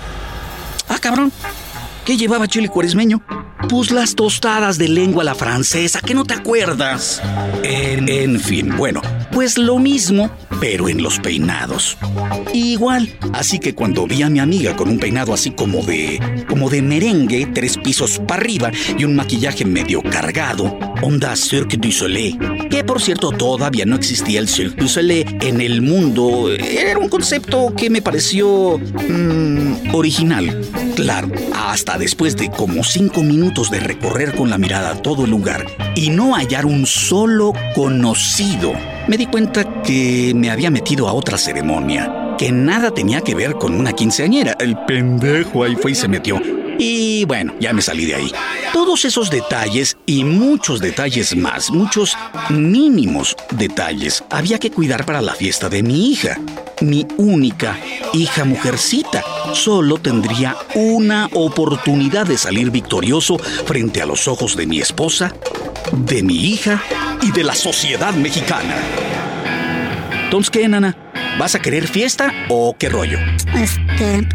Ah, 0.89 0.99
cabrón. 1.01 1.33
¿Qué 2.07 2.17
llevaba 2.17 2.47
chile 2.47 2.69
cuaresmeño? 2.69 3.21
Pues 3.69 3.91
las 3.91 4.15
tostadas 4.15 4.79
de 4.79 4.89
lengua 4.89 5.23
a 5.23 5.25
la 5.25 5.35
francesa, 5.35 6.01
que 6.01 6.15
no 6.15 6.25
te 6.25 6.35
acuerdas. 6.35 7.21
En, 7.65 8.09
en, 8.09 8.39
fin, 8.39 8.77
bueno, 8.77 9.03
pues 9.33 9.59
lo 9.59 9.81
mismo, 9.81 10.31
pero 10.61 10.89
en 10.89 11.03
los 11.03 11.19
peinados. 11.19 11.99
Igual, 12.55 13.13
así 13.33 13.59
que 13.59 13.75
cuando 13.75 14.07
vi 14.07 14.23
a 14.23 14.31
mi 14.31 14.39
amiga 14.39 14.77
con 14.77 14.89
un 14.89 15.01
peinado 15.01 15.35
así 15.35 15.51
como 15.51 15.83
de. 15.83 16.45
como 16.49 16.71
de 16.71 16.81
merengue, 16.81 17.47
tres 17.47 17.77
pisos 17.77 18.21
para 18.21 18.41
arriba 18.41 18.71
y 18.97 19.03
un 19.03 19.17
maquillaje 19.17 19.65
medio 19.65 20.01
cargado, 20.01 20.79
onda 21.03 21.35
Cirque 21.35 21.77
du 21.77 21.91
Soleil, 21.91 22.39
que 22.71 22.85
por 22.85 23.03
cierto 23.03 23.33
todavía 23.33 23.85
no 23.85 23.97
existía 23.97 24.39
el 24.39 24.49
Cirque 24.49 24.81
du 24.81 24.87
Soleil 24.87 25.39
en 25.41 25.61
el 25.61 25.83
mundo, 25.83 26.53
era 26.53 27.01
un 27.01 27.09
concepto 27.09 27.75
que 27.77 27.91
me 27.91 28.01
pareció. 28.01 28.79
Mmm, 28.79 29.93
original. 29.93 30.86
Claro, 30.97 31.29
hasta 31.55 31.99
después 31.99 32.39
de 32.39 32.51
como 32.51 32.83
cinco 32.83 33.23
minutos 33.23 33.71
de 33.71 33.81
recorrer 33.81 34.35
con 34.35 34.49
la 34.49 34.57
mirada 34.57 34.95
todo 35.03 35.27
el 35.27 35.31
lugar 35.31 35.67
y 35.95 36.09
no 36.09 36.35
hallar 36.35 36.65
un 36.65 36.87
solo 36.87 37.53
conocido, 37.75 38.73
me 39.07 39.19
di 39.19 39.27
cuenta 39.27 39.83
que 39.83 40.33
me 40.35 40.51
había 40.51 40.71
metido 40.71 41.07
a 41.07 41.13
otra 41.13 41.37
ceremonia, 41.37 42.35
que 42.39 42.51
nada 42.51 42.93
tenía 42.93 43.21
que 43.21 43.35
ver 43.35 43.53
con 43.57 43.75
una 43.75 43.93
quinceañera. 43.93 44.57
El 44.59 44.75
pendejo 44.87 45.65
ahí 45.65 45.77
fue 45.77 45.93
y 45.93 45.95
se 45.95 46.09
metió. 46.09 46.41
Y 46.79 47.25
bueno, 47.25 47.55
ya 47.61 47.73
me 47.73 47.83
salí 47.83 48.05
de 48.05 48.15
ahí. 48.17 48.33
Todos 48.73 49.05
esos 49.05 49.31
detalles 49.31 49.97
y 50.07 50.25
muchos 50.25 50.81
detalles 50.81 51.35
más, 51.37 51.71
muchos 51.71 52.17
mínimos 52.51 53.35
detalles, 53.51 54.23
había 54.31 54.59
que 54.59 54.71
cuidar 54.71 55.07
para 55.07 55.23
la 55.23 55.35
fiesta 55.35 55.69
de 55.69 55.83
mi 55.83 56.11
hija. 56.11 56.39
Mi 56.83 57.07
única 57.17 57.79
hija 58.13 58.45
mujercita. 58.45 59.23
Solo 59.55 59.99
tendría 59.99 60.57
una 60.75 61.29
oportunidad 61.33 62.27
de 62.27 62.37
salir 62.37 62.71
victorioso 62.71 63.39
frente 63.39 64.03
a 64.03 64.07
los 64.07 64.29
ojos 64.29 64.57
de 64.57 64.67
mi 64.67 64.81
esposa, 64.81 65.33
de 65.93 66.23
mi 66.23 66.35
hija 66.53 66.83
y 67.23 67.33
de 67.33 67.45
la 67.45 67.55
sociedad 67.55 68.13
mexicana. 68.15 68.77
Entonces, 70.25 70.51
¿qué, 70.51 70.69
nana? 70.69 70.97
¿Vas 71.39 71.55
a 71.55 71.61
querer 71.61 71.87
fiesta 71.87 72.33
o 72.49 72.77
qué 72.79 72.89
rollo? 72.89 73.19
Este, 73.55 74.27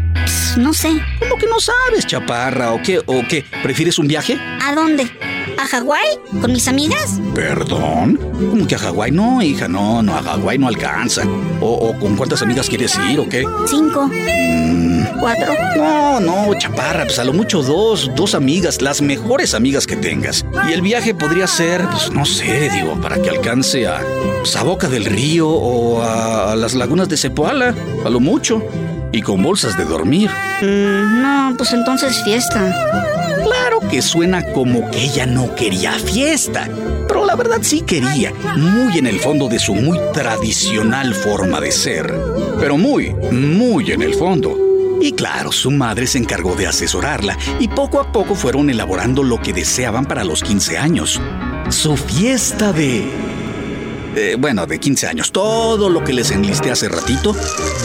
pues, 0.54 0.58
no 0.58 0.72
sé. 0.72 0.90
¿Cómo 1.18 1.36
que 1.36 1.46
no 1.46 1.58
sabes, 1.60 2.06
chaparra? 2.06 2.72
¿O 2.72 2.82
qué? 2.82 2.98
¿O 3.06 3.22
qué? 3.28 3.44
¿Prefieres 3.62 3.98
un 3.98 4.06
viaje? 4.08 4.38
¿A 4.62 4.74
dónde? 4.74 5.10
¿A 5.58 5.66
Hawái? 5.66 6.18
¿Con 6.40 6.52
mis 6.52 6.68
amigas? 6.68 7.18
¿Perdón? 7.34 8.18
¿Cómo 8.50 8.66
que 8.66 8.74
a 8.74 8.78
Hawái? 8.78 9.10
No, 9.12 9.42
hija, 9.42 9.68
no, 9.68 10.02
no, 10.02 10.14
a 10.16 10.22
Hawái 10.22 10.58
no 10.58 10.68
alcanza. 10.68 11.22
¿O, 11.60 11.66
o 11.72 11.98
con 11.98 12.16
cuántas 12.16 12.42
amigas 12.42 12.68
quieres 12.68 12.98
ir 13.10 13.18
o 13.20 13.28
qué? 13.28 13.44
Cinco. 13.66 14.08
Mm, 14.08 15.04
Cuatro. 15.20 15.54
no, 15.76 16.20
no, 16.20 16.54
chaparra, 16.58 17.04
pues 17.04 17.18
a 17.18 17.24
lo 17.24 17.32
mucho 17.32 17.62
dos, 17.62 18.10
dos 18.14 18.34
amigas, 18.34 18.82
las 18.82 19.00
mejores 19.00 19.54
amigas 19.54 19.86
que 19.86 19.96
tengas. 19.96 20.44
Y 20.68 20.72
el 20.72 20.82
viaje 20.82 21.14
podría 21.14 21.46
ser, 21.46 21.82
pues 21.90 22.10
no 22.10 22.24
sé, 22.24 22.70
digo, 22.70 23.00
para 23.00 23.20
que 23.20 23.30
alcance 23.30 23.86
a, 23.86 24.00
pues, 24.40 24.54
a 24.56 24.62
Boca 24.62 24.88
del 24.88 25.04
Río 25.04 25.48
o 25.48 26.02
a, 26.02 26.52
a 26.52 26.56
las 26.56 26.74
lagunas 26.74 27.08
de 27.08 27.16
Cepoala, 27.16 27.74
a 28.04 28.10
lo 28.10 28.20
mucho. 28.20 28.62
Y 29.12 29.20
con 29.20 29.42
bolsas 29.42 29.76
de 29.76 29.84
dormir. 29.84 30.30
Mm, 30.62 31.22
no, 31.22 31.54
pues 31.56 31.72
entonces 31.72 32.22
fiesta. 32.24 32.74
Claro 33.44 33.80
que 33.90 34.00
suena 34.00 34.42
como 34.52 34.90
que 34.90 35.04
ella 35.04 35.26
no 35.26 35.54
quería 35.54 35.92
fiesta, 35.92 36.68
pero 37.08 37.26
la 37.26 37.34
verdad 37.34 37.58
sí 37.60 37.82
quería, 37.82 38.32
muy 38.56 38.98
en 38.98 39.06
el 39.06 39.20
fondo 39.20 39.48
de 39.48 39.58
su 39.58 39.74
muy 39.74 39.98
tradicional 40.14 41.12
forma 41.12 41.60
de 41.60 41.72
ser, 41.72 42.14
pero 42.58 42.78
muy, 42.78 43.12
muy 43.12 43.90
en 43.92 44.02
el 44.02 44.14
fondo. 44.14 44.56
Y 45.02 45.12
claro, 45.12 45.50
su 45.50 45.72
madre 45.72 46.06
se 46.06 46.18
encargó 46.18 46.54
de 46.54 46.68
asesorarla 46.68 47.36
y 47.58 47.66
poco 47.66 48.00
a 48.00 48.12
poco 48.12 48.36
fueron 48.36 48.70
elaborando 48.70 49.24
lo 49.24 49.42
que 49.42 49.52
deseaban 49.52 50.06
para 50.06 50.22
los 50.22 50.42
15 50.42 50.78
años. 50.78 51.20
Su 51.70 51.96
fiesta 51.96 52.72
de... 52.72 53.31
eh, 54.16 54.36
bueno, 54.38 54.66
de 54.66 54.78
15 54.78 55.06
años. 55.06 55.32
Todo 55.32 55.88
lo 55.88 56.02
que 56.04 56.12
les 56.12 56.30
enlisté 56.30 56.70
hace 56.70 56.88
ratito, 56.88 57.34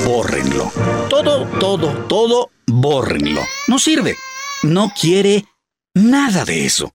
bórrenlo. 0.05 0.71
Todo, 1.09 1.45
todo, 1.59 1.89
todo, 2.07 2.49
bórrenlo. 2.67 3.41
No 3.67 3.79
sirve. 3.79 4.15
No 4.63 4.91
quiere 4.99 5.45
nada 5.93 6.45
de 6.45 6.65
eso. 6.65 6.91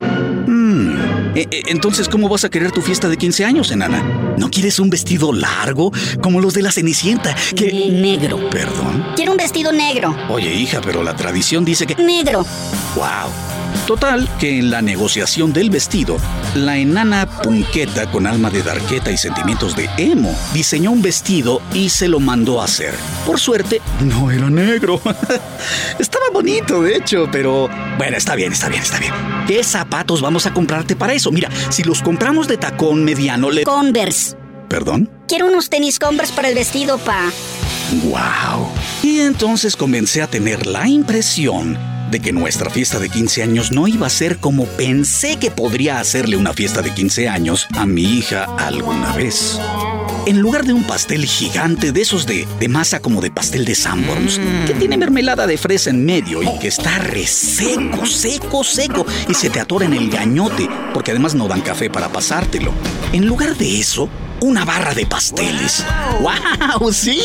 Hmm, 0.46 1.36
e- 1.36 1.48
e- 1.50 1.62
Entonces, 1.68 2.08
¿cómo 2.08 2.28
vas 2.28 2.44
a 2.44 2.50
querer 2.50 2.72
tu 2.72 2.82
fiesta 2.82 3.08
de 3.08 3.16
15 3.16 3.44
años, 3.44 3.70
enana? 3.70 4.02
¿No 4.36 4.50
quieres 4.50 4.78
un 4.78 4.90
vestido 4.90 5.32
largo 5.32 5.92
como 6.22 6.40
los 6.40 6.54
de 6.54 6.62
la 6.62 6.72
Cenicienta? 6.72 7.34
Que... 7.56 7.70
Negro. 7.90 8.50
Perdón. 8.50 9.06
Quiero 9.14 9.32
un 9.32 9.38
vestido 9.38 9.72
negro. 9.72 10.16
Oye, 10.28 10.52
hija, 10.54 10.80
pero 10.82 11.02
la 11.02 11.14
tradición 11.14 11.64
dice 11.64 11.86
que... 11.86 11.94
Negro. 11.96 12.44
¡Wow! 12.96 13.51
Total, 13.86 14.28
que 14.38 14.58
en 14.58 14.70
la 14.70 14.80
negociación 14.80 15.52
del 15.52 15.68
vestido, 15.68 16.16
la 16.54 16.76
enana 16.76 17.26
punqueta 17.26 18.10
con 18.10 18.26
alma 18.26 18.48
de 18.48 18.62
darqueta 18.62 19.10
y 19.10 19.16
sentimientos 19.16 19.74
de 19.74 19.90
emo 19.98 20.34
diseñó 20.54 20.92
un 20.92 21.02
vestido 21.02 21.60
y 21.74 21.88
se 21.88 22.08
lo 22.08 22.20
mandó 22.20 22.60
a 22.60 22.66
hacer. 22.66 22.94
Por 23.26 23.40
suerte, 23.40 23.80
no 24.00 24.30
era 24.30 24.48
negro. 24.48 25.00
Estaba 25.98 26.26
bonito, 26.32 26.82
de 26.82 26.96
hecho, 26.96 27.28
pero 27.32 27.68
bueno, 27.98 28.16
está 28.16 28.36
bien, 28.36 28.52
está 28.52 28.68
bien, 28.68 28.82
está 28.82 28.98
bien. 28.98 29.12
¿Qué 29.48 29.64
zapatos 29.64 30.20
vamos 30.20 30.46
a 30.46 30.54
comprarte 30.54 30.94
para 30.94 31.12
eso? 31.12 31.32
Mira, 31.32 31.50
si 31.70 31.82
los 31.82 32.02
compramos 32.02 32.46
de 32.46 32.58
tacón 32.58 33.04
mediano, 33.04 33.50
le... 33.50 33.64
Converse. 33.64 34.36
¿Perdón? 34.68 35.10
Quiero 35.26 35.46
unos 35.46 35.68
tenis 35.68 35.98
Converse 35.98 36.32
para 36.32 36.48
el 36.48 36.54
vestido, 36.54 36.98
pa. 36.98 37.30
¡Wow! 38.04 38.68
Y 39.02 39.20
entonces 39.20 39.76
comencé 39.76 40.22
a 40.22 40.26
tener 40.26 40.66
la 40.66 40.88
impresión 40.88 41.91
de 42.12 42.20
que 42.20 42.30
nuestra 42.30 42.70
fiesta 42.70 43.00
de 43.00 43.08
15 43.08 43.42
años 43.42 43.72
no 43.72 43.88
iba 43.88 44.06
a 44.06 44.10
ser 44.10 44.36
como 44.38 44.66
pensé 44.66 45.38
que 45.38 45.50
podría 45.50 45.98
hacerle 45.98 46.36
una 46.36 46.52
fiesta 46.52 46.82
de 46.82 46.92
15 46.92 47.28
años 47.28 47.66
a 47.74 47.86
mi 47.86 48.02
hija 48.02 48.44
alguna 48.58 49.12
vez. 49.14 49.58
En 50.26 50.38
lugar 50.38 50.64
de 50.64 50.72
un 50.72 50.84
pastel 50.84 51.24
gigante 51.24 51.90
de 51.90 52.02
esos 52.02 52.26
de, 52.26 52.46
de 52.60 52.68
masa 52.68 53.00
como 53.00 53.20
de 53.20 53.32
pastel 53.32 53.64
de 53.64 53.74
Sanborns, 53.74 54.38
que 54.66 54.74
tiene 54.74 54.96
mermelada 54.96 55.48
de 55.48 55.56
fresa 55.56 55.90
en 55.90 56.04
medio 56.04 56.42
y 56.42 56.58
que 56.60 56.68
está 56.68 56.98
reseco, 56.98 58.06
seco, 58.06 58.62
seco, 58.62 59.06
y 59.28 59.34
se 59.34 59.50
te 59.50 59.58
atora 59.58 59.86
en 59.86 59.94
el 59.94 60.10
gañote, 60.10 60.68
porque 60.94 61.10
además 61.10 61.34
no 61.34 61.48
dan 61.48 61.62
café 61.62 61.90
para 61.90 62.12
pasártelo. 62.12 62.72
En 63.12 63.26
lugar 63.26 63.56
de 63.56 63.80
eso, 63.80 64.08
una 64.42 64.64
barra 64.64 64.92
de 64.92 65.06
pasteles. 65.06 65.84
¡Wow! 66.20 66.92
Sí, 66.92 67.20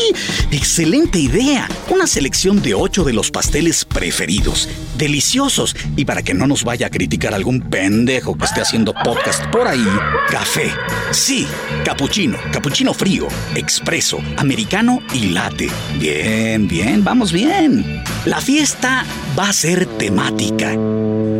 excelente 0.52 1.18
idea. 1.18 1.68
Una 1.88 2.06
selección 2.06 2.62
de 2.62 2.74
ocho 2.74 3.04
de 3.04 3.12
los 3.12 3.30
pasteles 3.30 3.84
preferidos. 3.84 4.68
Deliciosos. 4.96 5.74
Y 5.96 6.04
para 6.04 6.22
que 6.22 6.34
no 6.34 6.46
nos 6.46 6.64
vaya 6.64 6.86
a 6.86 6.90
criticar 6.90 7.34
algún 7.34 7.60
pendejo 7.60 8.36
que 8.38 8.44
esté 8.44 8.60
haciendo 8.60 8.94
podcast 8.94 9.44
por 9.46 9.66
ahí, 9.66 9.86
café. 10.30 10.70
Sí, 11.10 11.46
capuchino, 11.84 12.38
capuchino 12.52 12.94
frío, 12.94 13.26
expreso, 13.54 14.20
americano 14.36 15.00
y 15.12 15.30
latte. 15.30 15.68
Bien, 15.98 16.68
bien, 16.68 17.02
vamos 17.02 17.32
bien. 17.32 18.02
La 18.26 18.40
fiesta 18.40 19.04
va 19.36 19.48
a 19.48 19.52
ser 19.52 19.86
temática. 19.86 20.74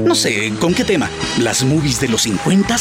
No 0.04 0.14
sé, 0.14 0.52
¿con 0.60 0.74
qué 0.74 0.84
tema? 0.84 1.08
¿Las 1.38 1.64
movies 1.64 2.00
de 2.00 2.08
los 2.08 2.22
50? 2.22 2.76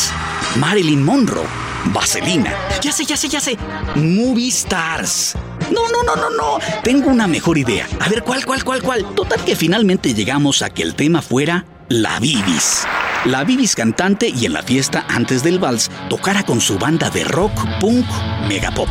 Marilyn 0.57 1.03
Monroe. 1.03 1.45
Vaselina. 1.85 2.53
Ya 2.81 2.91
sé, 2.91 3.05
ya 3.05 3.17
sé, 3.17 3.29
ya 3.29 3.39
sé. 3.39 3.57
Movie 3.95 4.49
Stars. 4.49 5.35
No, 5.71 5.89
no, 5.89 6.03
no, 6.03 6.15
no, 6.15 6.29
no. 6.29 6.59
Tengo 6.83 7.09
una 7.09 7.27
mejor 7.27 7.57
idea. 7.57 7.87
A 7.99 8.09
ver, 8.09 8.23
¿cuál, 8.23 8.45
cuál, 8.45 8.63
cuál, 8.63 8.81
cuál? 8.81 9.05
Total 9.15 9.43
que 9.43 9.55
finalmente 9.55 10.13
llegamos 10.13 10.61
a 10.61 10.69
que 10.69 10.83
el 10.83 10.95
tema 10.95 11.21
fuera 11.21 11.65
la 11.89 12.19
Bibis. 12.19 12.85
La 13.25 13.43
Bibis 13.43 13.75
cantante 13.75 14.29
y 14.29 14.45
en 14.45 14.53
la 14.53 14.61
fiesta 14.61 15.05
antes 15.09 15.43
del 15.43 15.59
vals 15.59 15.89
tocara 16.09 16.43
con 16.43 16.61
su 16.61 16.77
banda 16.77 17.09
de 17.09 17.23
rock, 17.23 17.53
punk, 17.79 18.05
megapop. 18.47 18.89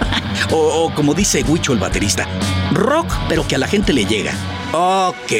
o, 0.50 0.56
o 0.56 0.94
como 0.94 1.14
dice 1.14 1.44
Huicho 1.46 1.72
el 1.72 1.78
baterista, 1.78 2.26
rock 2.72 3.12
pero 3.28 3.46
que 3.46 3.56
a 3.56 3.58
la 3.58 3.68
gente 3.68 3.92
le 3.92 4.04
llega. 4.04 4.32
Ok, 4.72 5.32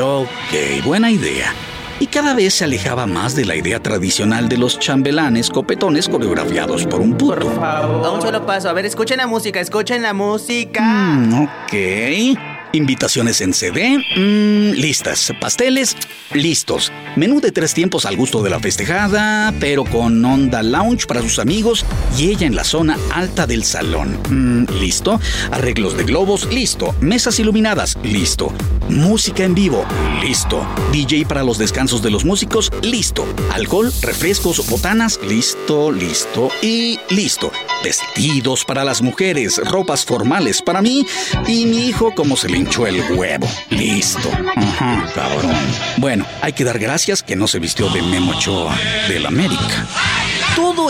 ok, 0.00 0.84
buena 0.84 1.10
idea 1.10 1.54
y 2.00 2.06
cada 2.06 2.34
vez 2.34 2.54
se 2.54 2.64
alejaba 2.64 3.06
más 3.06 3.34
de 3.34 3.44
la 3.44 3.56
idea 3.56 3.80
tradicional 3.80 4.48
de 4.48 4.58
los 4.58 4.78
chambelanes 4.78 5.50
copetones 5.50 6.08
coreografiados 6.08 6.86
por 6.86 7.00
un 7.00 7.16
puto. 7.16 7.36
Por 7.36 7.56
favor, 7.56 8.06
a 8.06 8.10
un 8.10 8.22
solo 8.22 8.46
paso. 8.46 8.68
A 8.68 8.72
ver, 8.72 8.86
escuchen 8.86 9.18
la 9.18 9.26
música, 9.26 9.60
escuchen 9.60 10.02
la 10.02 10.12
música. 10.12 10.82
Mm, 10.82 11.42
ok. 11.44 12.53
Invitaciones 12.74 13.40
en 13.40 13.54
CD, 13.54 13.98
mmm, 14.16 14.72
listas. 14.72 15.32
Pasteles, 15.40 15.96
listos. 16.32 16.90
Menú 17.14 17.40
de 17.40 17.52
tres 17.52 17.72
tiempos 17.72 18.04
al 18.04 18.16
gusto 18.16 18.42
de 18.42 18.50
la 18.50 18.58
festejada, 18.58 19.54
pero 19.60 19.84
con 19.84 20.24
onda 20.24 20.60
lounge 20.60 21.06
para 21.06 21.22
sus 21.22 21.38
amigos 21.38 21.86
y 22.18 22.30
ella 22.30 22.48
en 22.48 22.56
la 22.56 22.64
zona 22.64 22.98
alta 23.12 23.46
del 23.46 23.62
salón. 23.62 24.18
Mmm, 24.28 24.64
listo. 24.80 25.20
Arreglos 25.52 25.96
de 25.96 26.02
globos, 26.02 26.52
listo. 26.52 26.96
Mesas 27.00 27.38
iluminadas, 27.38 27.96
listo. 28.02 28.52
Música 28.88 29.44
en 29.44 29.54
vivo, 29.54 29.86
listo. 30.20 30.66
DJ 30.90 31.26
para 31.26 31.44
los 31.44 31.58
descansos 31.58 32.02
de 32.02 32.10
los 32.10 32.24
músicos, 32.24 32.72
listo. 32.82 33.24
Alcohol, 33.52 33.92
refrescos, 34.02 34.68
botanas, 34.68 35.20
listo, 35.26 35.92
listo 35.92 36.50
y 36.60 36.98
listo. 37.10 37.50
Vestidos 37.82 38.64
para 38.64 38.84
las 38.84 39.02
mujeres, 39.02 39.58
ropas 39.64 40.04
formales 40.04 40.62
para 40.62 40.80
mí 40.80 41.06
y 41.46 41.66
mi 41.66 41.88
hijo 41.88 42.14
como 42.14 42.36
se 42.36 42.48
le 42.48 42.58
hinchó 42.58 42.86
el 42.86 43.02
huevo. 43.12 43.48
Listo. 43.70 44.30
Ajá, 44.56 45.10
cabrón. 45.14 45.54
Bueno, 45.98 46.26
hay 46.42 46.52
que 46.52 46.64
dar 46.64 46.78
gracias 46.78 47.22
que 47.22 47.36
no 47.36 47.46
se 47.46 47.58
vistió 47.58 47.88
de 47.90 48.02
Memo 48.02 48.32
Ochoa 48.32 48.76
del 49.08 49.26
América. 49.26 49.86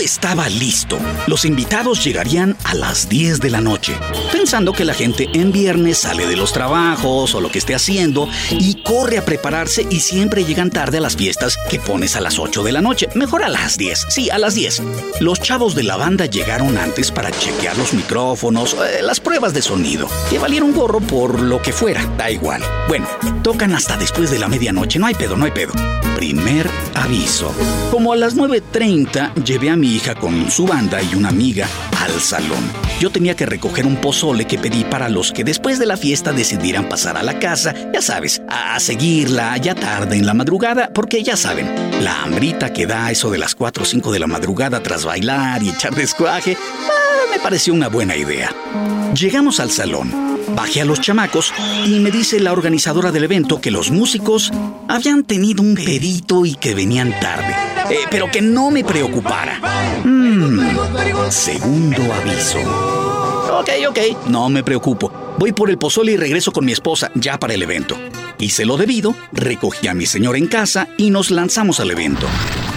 Estaba 0.00 0.48
listo. 0.48 0.98
Los 1.26 1.44
invitados 1.44 2.04
llegarían 2.04 2.56
a 2.64 2.74
las 2.74 3.08
10 3.08 3.40
de 3.40 3.50
la 3.50 3.60
noche, 3.60 3.96
pensando 4.32 4.72
que 4.72 4.84
la 4.84 4.94
gente 4.94 5.28
en 5.32 5.52
viernes 5.52 5.98
sale 5.98 6.26
de 6.26 6.36
los 6.36 6.52
trabajos 6.52 7.34
o 7.34 7.40
lo 7.40 7.50
que 7.50 7.58
esté 7.58 7.74
haciendo 7.74 8.28
y 8.50 8.82
corre 8.82 9.18
a 9.18 9.24
prepararse 9.24 9.86
y 9.90 10.00
siempre 10.00 10.44
llegan 10.44 10.70
tarde 10.70 10.98
a 10.98 11.00
las 11.00 11.16
fiestas 11.16 11.58
que 11.70 11.78
pones 11.78 12.16
a 12.16 12.20
las 12.20 12.38
8 12.38 12.62
de 12.62 12.72
la 12.72 12.82
noche. 12.82 13.08
Mejor 13.14 13.44
a 13.44 13.48
las 13.48 13.78
10. 13.78 14.06
Sí, 14.08 14.30
a 14.30 14.38
las 14.38 14.54
10. 14.54 14.82
Los 15.20 15.40
chavos 15.40 15.74
de 15.74 15.84
la 15.84 15.96
banda 15.96 16.26
llegaron 16.26 16.76
antes 16.76 17.10
para 17.10 17.30
chequear 17.30 17.76
los 17.76 17.94
micrófonos, 17.94 18.74
eh, 18.74 19.02
las 19.02 19.20
pruebas 19.20 19.54
de 19.54 19.62
sonido, 19.62 20.08
que 20.30 20.38
valieron 20.38 20.72
gorro 20.72 21.00
por 21.00 21.40
lo 21.40 21.62
que 21.62 21.72
fuera, 21.72 22.04
da 22.18 22.30
igual. 22.30 22.62
Bueno, 22.88 23.06
tocan 23.42 23.74
hasta 23.74 23.96
después 23.96 24.30
de 24.30 24.38
la 24.38 24.48
medianoche, 24.48 24.98
no 24.98 25.06
hay 25.06 25.14
pedo, 25.14 25.36
no 25.36 25.44
hay 25.44 25.52
pedo. 25.52 25.72
Primer 26.16 26.70
aviso. 26.94 27.52
Como 27.90 28.12
a 28.12 28.16
las 28.16 28.36
9.30 28.36 29.34
llevé 29.44 29.70
a 29.70 29.76
mi 29.76 29.83
hija 29.84 30.14
con 30.14 30.50
su 30.50 30.66
banda 30.66 31.02
y 31.02 31.14
una 31.14 31.28
amiga 31.28 31.68
al 32.00 32.20
salón. 32.20 32.70
Yo 33.00 33.10
tenía 33.10 33.36
que 33.36 33.46
recoger 33.46 33.86
un 33.86 33.96
pozole 33.96 34.46
que 34.46 34.58
pedí 34.58 34.84
para 34.84 35.08
los 35.08 35.32
que 35.32 35.44
después 35.44 35.78
de 35.78 35.86
la 35.86 35.96
fiesta 35.96 36.32
decidieran 36.32 36.88
pasar 36.88 37.16
a 37.16 37.22
la 37.22 37.38
casa, 37.38 37.74
ya 37.92 38.00
sabes, 38.00 38.42
a 38.48 38.78
seguirla 38.80 39.56
ya 39.58 39.74
tarde 39.74 40.16
en 40.16 40.26
la 40.26 40.34
madrugada, 40.34 40.90
porque 40.94 41.22
ya 41.22 41.36
saben, 41.36 41.72
la 42.02 42.22
hambrita 42.22 42.72
que 42.72 42.86
da 42.86 43.10
eso 43.10 43.30
de 43.30 43.38
las 43.38 43.54
4 43.54 43.82
o 43.82 43.86
5 43.86 44.12
de 44.12 44.18
la 44.18 44.26
madrugada 44.26 44.82
tras 44.82 45.04
bailar 45.04 45.62
y 45.62 45.70
echar 45.70 45.94
descuaje, 45.94 46.56
me 47.30 47.38
pareció 47.38 47.74
una 47.74 47.88
buena 47.88 48.16
idea. 48.16 48.54
Llegamos 49.14 49.60
al 49.60 49.70
salón. 49.70 50.12
Bajé 50.54 50.82
a 50.82 50.84
los 50.84 51.00
chamacos 51.00 51.52
y 51.86 51.98
me 52.00 52.10
dice 52.10 52.38
la 52.38 52.52
organizadora 52.52 53.10
del 53.10 53.24
evento 53.24 53.60
que 53.60 53.70
los 53.70 53.90
músicos 53.90 54.52
habían 54.88 55.24
tenido 55.24 55.62
un 55.62 55.74
pedito 55.74 56.46
y 56.46 56.54
que 56.54 56.74
venían 56.74 57.18
tarde, 57.18 57.54
eh, 57.90 58.00
pero 58.10 58.30
que 58.30 58.40
no 58.40 58.70
me 58.70 58.84
preocupara. 58.84 59.60
Mm, 60.04 61.30
segundo 61.30 62.02
aviso. 62.12 62.58
Ok, 63.58 63.70
ok, 63.88 64.28
no 64.28 64.48
me 64.48 64.62
preocupo. 64.62 65.12
Voy 65.38 65.52
por 65.52 65.70
el 65.70 65.78
pozole 65.78 66.12
y 66.12 66.16
regreso 66.16 66.52
con 66.52 66.64
mi 66.64 66.72
esposa 66.72 67.10
ya 67.14 67.38
para 67.38 67.54
el 67.54 67.62
evento. 67.62 67.96
Hice 68.38 68.64
lo 68.64 68.76
debido, 68.76 69.14
recogí 69.32 69.88
a 69.88 69.94
mi 69.94 70.06
señor 70.06 70.36
en 70.36 70.46
casa 70.46 70.88
y 70.96 71.10
nos 71.10 71.30
lanzamos 71.30 71.80
al 71.80 71.90
evento. 71.90 72.26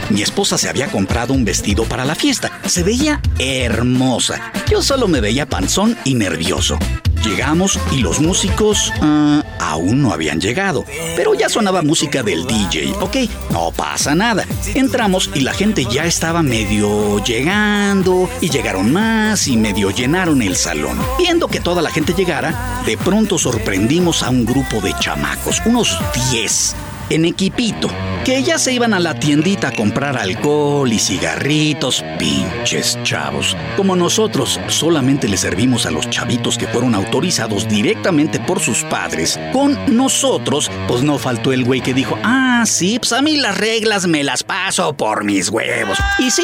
Mi 0.09 0.21
esposa 0.21 0.57
se 0.57 0.69
había 0.69 0.87
comprado 0.87 1.33
un 1.33 1.43
vestido 1.43 1.83
para 1.83 2.05
la 2.05 2.15
fiesta. 2.15 2.61
Se 2.65 2.83
veía 2.83 3.21
hermosa. 3.39 4.51
Yo 4.69 4.81
solo 4.81 5.07
me 5.07 5.21
veía 5.21 5.47
panzón 5.47 5.97
y 6.05 6.13
nervioso. 6.13 6.77
Llegamos 7.23 7.77
y 7.91 7.97
los 7.97 8.21
músicos 8.21 8.93
uh, 9.01 9.41
aún 9.59 10.01
no 10.01 10.13
habían 10.13 10.39
llegado, 10.39 10.85
pero 11.15 11.33
ya 11.33 11.49
sonaba 11.49 11.81
música 11.81 12.23
del 12.23 12.45
DJ, 12.45 12.93
¿ok? 13.01 13.17
No 13.51 13.71
pasa 13.71 14.15
nada. 14.15 14.45
Entramos 14.75 15.29
y 15.33 15.41
la 15.41 15.53
gente 15.53 15.85
ya 15.91 16.05
estaba 16.05 16.41
medio 16.41 17.21
llegando 17.23 18.29
y 18.39 18.49
llegaron 18.49 18.93
más 18.93 19.47
y 19.47 19.57
medio 19.57 19.89
llenaron 19.89 20.41
el 20.41 20.55
salón. 20.55 20.97
Viendo 21.17 21.47
que 21.47 21.59
toda 21.59 21.81
la 21.81 21.89
gente 21.89 22.13
llegara, 22.13 22.81
de 22.85 22.97
pronto 22.97 23.37
sorprendimos 23.37 24.23
a 24.23 24.29
un 24.29 24.45
grupo 24.45 24.79
de 24.79 24.93
chamacos, 24.99 25.61
unos 25.65 25.97
10 26.31 26.75
en 27.09 27.25
equipito, 27.25 27.89
que 28.27 28.43
ya 28.43 28.59
se 28.59 28.73
iban 28.73 28.93
a 28.93 28.99
la 28.99 29.17
tiendita 29.17 29.69
a 29.69 29.71
comprar 29.71 30.17
alcohol 30.17 30.91
y 30.91 30.99
cigarritos, 30.99 32.03
pinches 32.19 33.01
chavos. 33.01 33.55
Como 33.77 33.95
nosotros 33.95 34.59
solamente 34.67 35.29
le 35.29 35.37
servimos 35.37 35.85
a 35.85 35.91
los 35.91 36.09
chavitos 36.09 36.57
que 36.57 36.67
fueron 36.67 36.93
autorizados 36.93 37.69
directamente 37.69 38.41
por 38.41 38.59
sus 38.59 38.83
padres, 38.83 39.39
con 39.53 39.77
nosotros, 39.95 40.69
pues 40.89 41.03
no 41.03 41.17
faltó 41.19 41.53
el 41.53 41.63
güey 41.63 41.79
que 41.79 41.93
dijo, 41.93 42.19
ah, 42.21 42.65
sí, 42.65 42.99
pues 42.99 43.13
a 43.13 43.21
mí 43.21 43.37
las 43.37 43.57
reglas 43.57 44.07
me 44.07 44.25
las 44.25 44.43
paso 44.43 44.91
por 44.91 45.23
mis 45.23 45.47
huevos. 45.47 45.97
Y 46.19 46.29
sí, 46.29 46.43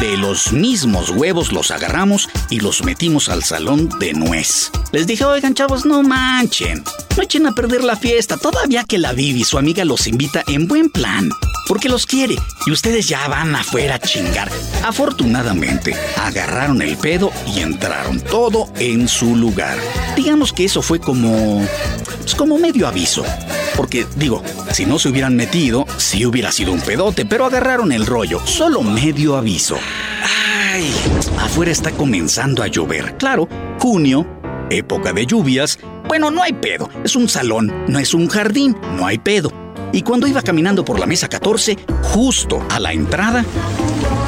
de 0.00 0.16
los 0.16 0.52
mismos 0.52 1.10
huevos 1.10 1.52
los 1.52 1.70
agarramos 1.70 2.28
y 2.50 2.60
los 2.60 2.84
metimos 2.84 3.28
al 3.28 3.42
salón 3.44 3.88
de 4.00 4.12
nuez. 4.12 4.70
Les 4.92 5.06
dije, 5.06 5.24
oigan 5.24 5.54
chavos, 5.54 5.84
no 5.84 6.02
manchen. 6.02 6.82
No 7.16 7.22
echen 7.22 7.46
a 7.46 7.52
perder 7.52 7.84
la 7.84 7.96
fiesta, 7.96 8.36
todavía 8.36 8.84
que 8.84 8.98
la 8.98 9.12
Vivi, 9.12 9.44
su 9.44 9.58
amiga, 9.58 9.84
los 9.84 10.06
invita 10.06 10.42
en 10.46 10.66
buen 10.66 10.90
plan, 10.90 11.30
porque 11.68 11.88
los 11.88 12.06
quiere 12.06 12.36
y 12.66 12.70
ustedes 12.72 13.08
ya 13.08 13.28
van 13.28 13.54
afuera 13.54 13.96
a 13.96 13.98
chingar. 13.98 14.50
Afortunadamente, 14.84 15.94
agarraron 16.16 16.82
el 16.82 16.96
pedo 16.96 17.30
y 17.54 17.60
entraron 17.60 18.20
todo 18.20 18.72
en 18.76 19.08
su 19.08 19.36
lugar. 19.36 19.78
Digamos 20.16 20.52
que 20.52 20.64
eso 20.64 20.82
fue 20.82 21.00
como. 21.00 21.66
Pues 22.20 22.34
como 22.34 22.58
medio 22.58 22.86
aviso. 22.86 23.24
Porque, 23.76 24.06
digo, 24.16 24.42
si 24.72 24.86
no 24.86 24.98
se 24.98 25.08
hubieran 25.08 25.36
metido, 25.36 25.86
sí 25.96 26.26
hubiera 26.26 26.52
sido 26.52 26.72
un 26.72 26.80
pedote, 26.80 27.24
pero 27.24 27.46
agarraron 27.46 27.92
el 27.92 28.06
rollo. 28.06 28.40
Solo 28.44 28.82
medio 28.82 29.36
aviso. 29.36 29.76
¡Ay! 30.72 30.92
Afuera 31.38 31.70
está 31.72 31.90
comenzando 31.90 32.62
a 32.62 32.66
llover. 32.66 33.16
Claro, 33.16 33.48
junio, 33.78 34.26
época 34.70 35.12
de 35.12 35.26
lluvias, 35.26 35.78
bueno, 36.08 36.30
no 36.30 36.42
hay 36.42 36.52
pedo. 36.52 36.88
Es 37.04 37.16
un 37.16 37.28
salón, 37.28 37.72
no 37.88 37.98
es 37.98 38.14
un 38.14 38.28
jardín, 38.28 38.76
no 38.96 39.06
hay 39.06 39.18
pedo. 39.18 39.52
Y 39.92 40.02
cuando 40.02 40.26
iba 40.26 40.42
caminando 40.42 40.84
por 40.84 40.98
la 40.98 41.06
mesa 41.06 41.28
14, 41.28 41.76
justo 42.02 42.62
a 42.70 42.80
la 42.80 42.92
entrada, 42.92 43.44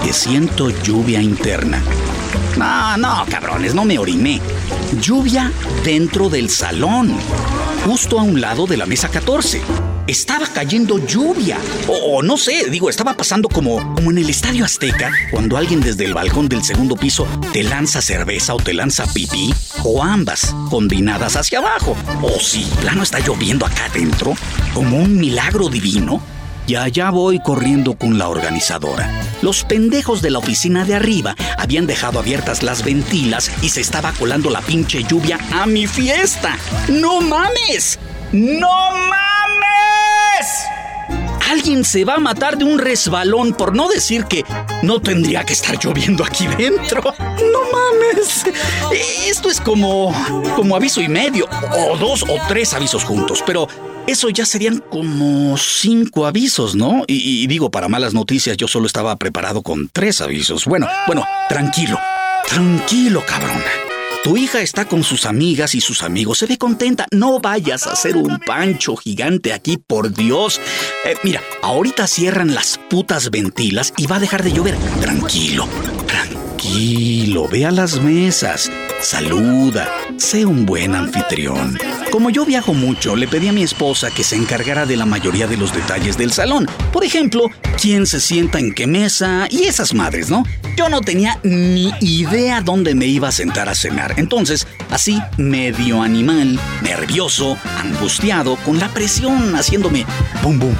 que 0.05 0.13
siento 0.13 0.71
lluvia 0.83 1.23
interna. 1.23 1.83
No, 2.59 2.97
no, 2.97 3.25
cabrones, 3.31 3.75
no 3.75 3.85
me 3.85 3.99
oriné. 3.99 4.41
Lluvia 5.01 5.51
dentro 5.85 6.29
del 6.29 6.51
salón, 6.51 7.17
justo 7.85 8.19
a 8.19 8.23
un 8.23 8.41
lado 8.41 8.67
de 8.67 8.77
la 8.77 8.87
mesa 8.87 9.09
14 9.11 9.61
estaba 10.07 10.47
cayendo 10.47 10.99
lluvia. 10.99 11.59
O, 11.89 12.23
no 12.23 12.37
sé, 12.37 12.71
digo, 12.71 12.89
estaba 12.89 13.17
pasando 13.17 13.49
como, 13.49 13.95
como 13.95 14.11
en 14.11 14.19
el 14.19 14.31
Estadio 14.31 14.65
Azteca, 14.65 15.11
cuando 15.31 15.57
alguien 15.57 15.81
desde 15.81 16.05
el 16.05 16.15
balcón 16.15 16.49
del 16.49 16.65
segundo 16.65 16.97
piso 16.97 17.27
te 17.53 17.63
lanza 17.63 18.01
cerveza 18.01 18.55
o 18.55 18.59
te 18.59 18.75
lanza 18.75 19.07
pipí, 19.13 19.55
o 19.83 20.03
ambas, 20.03 20.55
combinadas 20.71 21.37
hacia 21.37 21.59
abajo. 21.59 21.97
O 22.23 22.39
si 22.41 22.65
plano 22.81 23.03
está 23.03 23.21
lloviendo 23.21 23.67
acá 23.67 23.87
adentro, 23.87 24.35
como 24.73 24.99
un 24.99 25.17
milagro 25.17 25.69
divino. 25.69 26.23
Y 26.67 26.77
allá 26.77 27.11
voy 27.11 27.41
corriendo 27.41 27.97
con 27.99 28.19
la 28.19 28.29
organizadora. 28.29 29.11
Los 29.43 29.65
pendejos 29.65 30.23
de 30.23 30.31
la 30.31 30.39
oficina 30.39 30.85
de 30.85 30.95
arriba 30.95 31.37
habían 31.59 31.87
dejado 31.87 32.19
abiertas 32.19 32.63
las 32.63 32.83
ventilas 32.83 33.51
y 33.61 33.69
se 33.69 33.83
estaba 33.83 34.13
colando 34.13 34.49
la 34.49 34.63
pinche 34.63 35.05
lluvia 35.05 35.39
a 35.53 35.67
mi 35.67 35.87
fiesta. 35.87 36.57
¡No 36.89 37.21
mames! 37.21 37.99
¡No 38.33 38.91
mames! 38.91 39.15
Alguien 41.51 41.85
se 41.85 42.05
va 42.05 42.15
a 42.15 42.19
matar 42.19 42.57
de 42.57 42.65
un 42.65 42.79
resbalón 42.79 43.53
por 43.53 43.77
no 43.77 43.89
decir 43.89 44.25
que 44.25 44.43
no 44.83 45.01
tendría 45.01 45.45
que 45.45 45.53
estar 45.53 45.79
lloviendo 45.79 46.25
aquí 46.25 46.47
dentro. 46.47 47.03
No 47.03 47.61
mames. 47.71 48.45
Esto 49.27 49.51
es 49.51 49.61
como 49.61 50.15
como 50.57 50.75
aviso 50.75 51.01
y 51.01 51.09
medio 51.09 51.47
o 51.79 51.97
dos 51.97 52.23
o 52.23 52.39
tres 52.49 52.73
avisos 52.73 53.05
juntos, 53.05 53.45
pero 53.47 53.69
eso 54.07 54.29
ya 54.29 54.45
serían 54.45 54.79
como 54.79 55.57
cinco 55.57 56.27
avisos, 56.27 56.75
¿no? 56.75 57.05
Y, 57.07 57.47
digo, 57.47 57.71
para 57.71 57.89
malas 57.89 58.15
noticias 58.15 58.57
yo 58.57 58.69
solo 58.69 58.87
estaba 58.87 59.17
preparado 59.17 59.63
con 59.63 59.89
tres 59.93 60.21
avisos. 60.21 60.67
Bueno, 60.67 60.87
bueno, 61.07 61.25
tranquilo, 61.49 61.99
tranquilo, 62.47 63.25
cabrón. 63.27 63.63
Tu 64.23 64.39
hija 64.39 64.63
está 64.63 64.87
con 64.87 65.05
sus 65.05 65.27
amigas 65.27 65.75
y 65.75 65.83
sus 65.83 66.03
amigos. 66.03 66.39
Se 66.39 66.47
ve 66.47 66.57
contenta. 66.57 67.07
No 67.11 67.41
vayas 67.41 67.87
a 67.87 67.93
hacer 67.93 68.17
un 68.17 68.39
pancho 68.39 68.97
gigante 68.97 69.53
aquí, 69.53 69.77
por 69.77 70.15
Dios. 70.15 70.63
Eh, 71.05 71.15
mira, 71.25 71.43
ahorita 71.63 72.07
cierran 72.07 72.55
las 72.55 72.81
putas 72.89 73.31
ventilas 73.31 73.93
y 73.99 74.07
va 74.07 74.17
a 74.17 74.21
dejar 74.21 74.43
de 74.43 74.53
llover. 74.53 74.79
Tranquilo, 75.03 75.69
tranquilo. 76.65 77.49
Ve 77.49 77.67
a 77.67 77.71
las 77.71 78.01
mesas. 78.01 78.71
Saluda. 79.01 79.89
Sé 80.17 80.47
un 80.47 80.65
buen 80.65 80.95
anfitrión. 80.95 81.79
Como 82.11 82.31
yo 82.31 82.47
viajo 82.47 82.75
mucho, 82.75 83.17
le 83.17 83.29
pedí 83.29 83.49
a 83.49 83.53
mi 83.53 83.63
esposa 83.63 84.11
que 84.11 84.25
se 84.25 84.37
encargara 84.37 84.87
de 84.87 84.97
la 84.97 85.05
mayoría 85.05 85.47
de 85.47 85.57
los 85.57 85.75
detalles 85.75 86.17
del 86.17 86.33
salón. 86.33 86.67
Por 86.93 87.05
ejemplo, 87.05 87.51
quién 87.81 88.07
se 88.07 88.21
sienta 88.21 88.59
en 88.59 88.73
qué 88.73 88.87
mesa 88.87 89.47
y 89.51 89.65
esas 89.65 89.95
madres, 89.95 90.31
¿no? 90.31 90.45
Yo 90.77 90.89
no 90.89 91.01
tenía 91.01 91.39
ni 91.43 91.93
idea 92.01 92.61
dónde 92.61 92.95
me 92.95 93.07
iba 93.07 93.29
a 93.29 93.33
sentar 93.33 93.69
a 93.69 93.75
cenar. 93.75 94.15
Entonces, 94.17 94.67
así, 94.91 95.21
medio 95.37 96.03
animal, 96.03 96.59
nervioso, 96.83 97.59
angustiado, 97.79 98.57
con 98.57 98.79
la 98.79 98.89
presión 98.89 99.55
haciéndome 99.55 100.07
bum 100.43 100.59
bum, 100.59 100.75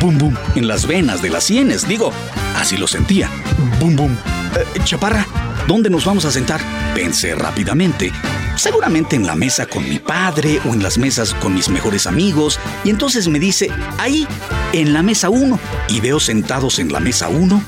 bum 0.00 0.18
bum 0.18 0.34
en 0.56 0.66
las 0.66 0.86
venas 0.86 1.22
de 1.22 1.30
las 1.30 1.44
sienes. 1.44 1.86
Digo, 1.86 2.12
así 2.56 2.76
lo 2.76 2.86
sentía. 2.86 3.30
Bum 3.78 3.96
bum. 3.96 4.16
Eh, 4.56 4.80
chaparra, 4.84 5.26
¿dónde 5.66 5.90
nos 5.90 6.04
vamos 6.04 6.24
a 6.24 6.30
sentar? 6.30 6.60
Pensé 6.94 7.34
rápidamente 7.34 8.12
seguramente 8.56 9.16
en 9.16 9.26
la 9.26 9.34
mesa 9.34 9.66
con 9.66 9.88
mi 9.88 9.98
padre 9.98 10.60
o 10.64 10.72
en 10.72 10.82
las 10.82 10.98
mesas 10.98 11.34
con 11.34 11.54
mis 11.54 11.68
mejores 11.68 12.06
amigos, 12.06 12.58
y 12.84 12.90
entonces 12.90 13.28
me 13.28 13.38
dice, 13.38 13.70
ahí, 13.98 14.26
en 14.72 14.92
la 14.92 15.02
mesa 15.02 15.28
1, 15.28 15.58
y 15.88 16.00
veo 16.00 16.20
sentados 16.20 16.78
en 16.78 16.92
la 16.92 17.00
mesa 17.00 17.28
1 17.28 17.62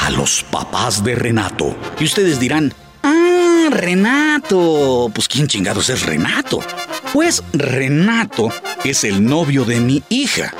a 0.00 0.10
los 0.10 0.42
papás 0.44 1.04
de 1.04 1.14
Renato. 1.14 1.76
Y 1.98 2.04
ustedes 2.04 2.40
dirán, 2.40 2.72
ah, 3.02 3.68
Renato, 3.70 5.10
pues 5.14 5.28
¿quién 5.28 5.46
chingados 5.46 5.90
es 5.90 6.06
Renato? 6.06 6.60
Pues 7.12 7.42
Renato 7.52 8.50
es 8.84 9.04
el 9.04 9.24
novio 9.24 9.64
de 9.64 9.80
mi 9.80 10.02
hija. 10.08 10.54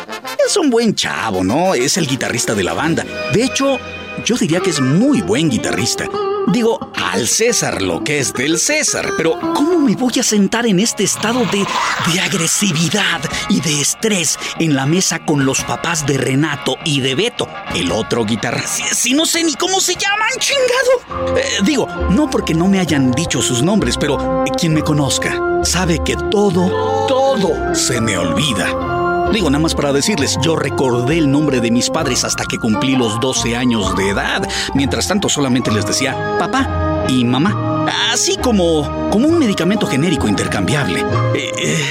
Es 0.47 0.57
un 0.57 0.71
buen 0.71 0.95
chavo, 0.95 1.45
¿no? 1.45 1.75
Es 1.75 1.97
el 1.97 2.07
guitarrista 2.07 2.55
de 2.55 2.65
la 2.65 2.75
banda. 2.75 3.05
De 3.33 3.45
hecho, 3.45 3.79
yo 4.25 4.37
diría 4.37 4.61
que 4.61 4.71
es 4.71 4.81
muy 4.81 5.21
buen 5.23 5.49
guitarrista. 5.49 6.09
Digo, 6.49 6.91
al 6.95 7.29
César 7.29 7.83
lo 7.83 8.03
que 8.03 8.19
es 8.19 8.33
del 8.33 8.59
César, 8.59 9.11
pero 9.17 9.39
¿cómo 9.55 9.79
me 9.79 9.95
voy 9.95 10.15
a 10.19 10.23
sentar 10.23 10.67
en 10.67 10.81
este 10.81 11.05
estado 11.05 11.41
de, 11.47 11.65
de 12.13 12.21
agresividad 12.21 13.21
y 13.49 13.61
de 13.61 13.81
estrés 13.81 14.39
en 14.59 14.75
la 14.75 14.87
mesa 14.87 15.25
con 15.25 15.45
los 15.45 15.63
papás 15.63 16.07
de 16.07 16.19
Renato 16.19 16.77
y 16.85 17.01
de 17.01 17.15
Beto, 17.15 17.47
el 17.75 17.93
otro 17.93 18.25
guitarra? 18.25 18.65
Si, 18.67 19.13
no 19.13 19.27
sé 19.27 19.45
ni 19.45 19.55
cómo 19.55 19.81
se 19.81 19.95
llaman, 19.95 20.31
chingado. 20.39 21.37
Eh, 21.37 21.45
digo, 21.65 21.87
no 22.11 22.29
porque 22.29 22.55
no 22.55 22.69
me 22.69 22.81
hayan 22.81 23.13
dicho 23.13 23.43
sus 23.43 23.63
nombres, 23.63 23.97
pero 23.97 24.45
quien 24.59 24.75
me 24.75 24.83
conozca 24.83 25.39
sabe 25.63 26.01
que 26.05 26.17
todo, 26.31 27.07
todo 27.07 27.75
se 27.75 28.01
me 28.01 28.17
olvida. 28.17 29.00
Digo, 29.33 29.49
nada 29.49 29.63
más 29.63 29.75
para 29.75 29.93
decirles, 29.93 30.37
yo 30.43 30.57
recordé 30.57 31.19
el 31.19 31.31
nombre 31.31 31.61
de 31.61 31.71
mis 31.71 31.89
padres 31.89 32.25
hasta 32.25 32.45
que 32.47 32.59
cumplí 32.59 32.97
los 32.97 33.21
12 33.21 33.57
años 33.57 33.95
de 33.97 34.09
edad. 34.09 34.49
Mientras 34.75 35.07
tanto, 35.07 35.29
solamente 35.29 35.71
les 35.71 35.87
decía 35.87 36.37
papá 36.39 37.05
y 37.09 37.25
mamá. 37.25 37.87
Así 38.13 38.37
como, 38.37 39.09
como 39.11 39.29
un 39.29 39.39
medicamento 39.39 39.87
genérico 39.87 40.27
intercambiable. 40.27 41.01
Eh, 41.35 41.53
eh, 41.59 41.87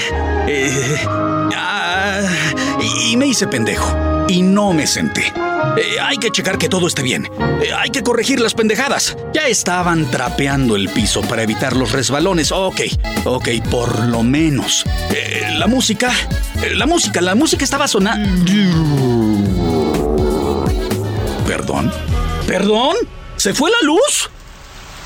eh, 0.47 1.08
ah, 1.56 2.21
y 3.08 3.15
me 3.15 3.28
hice 3.28 3.47
pendejo. 3.47 4.25
Y 4.28 4.41
no 4.41 4.73
me 4.73 4.86
senté. 4.86 5.34
Hay 6.02 6.17
que 6.17 6.30
checar 6.30 6.58
que 6.58 6.69
todo 6.69 6.88
esté 6.88 7.02
bien. 7.02 7.28
Hay 7.78 7.89
que 7.89 8.04
corregir 8.04 8.39
las 8.41 8.54
pendejadas. 8.54 9.17
Ya 9.34 9.47
estaban 9.47 10.12
trapeando 10.12 10.75
el 10.75 10.89
piso 10.89 11.21
para 11.21 11.43
evitar 11.43 11.75
los 11.75 11.93
resbalones. 11.93 12.52
Ok, 12.52 12.82
ok, 13.23 13.47
por 13.71 14.06
lo 14.08 14.23
menos. 14.23 14.86
La 15.58 15.67
música, 15.67 16.12
la 16.76 16.86
música, 16.86 17.22
la 17.22 17.36
música 17.36 17.63
estaba 17.63 17.88
sonando. 17.88 18.52
¿Perdón? 21.45 21.91
¿Perdón? 22.48 22.95
¿Se 23.36 23.54
fue 23.54 23.72
la 23.72 23.88
luz? 23.88 24.30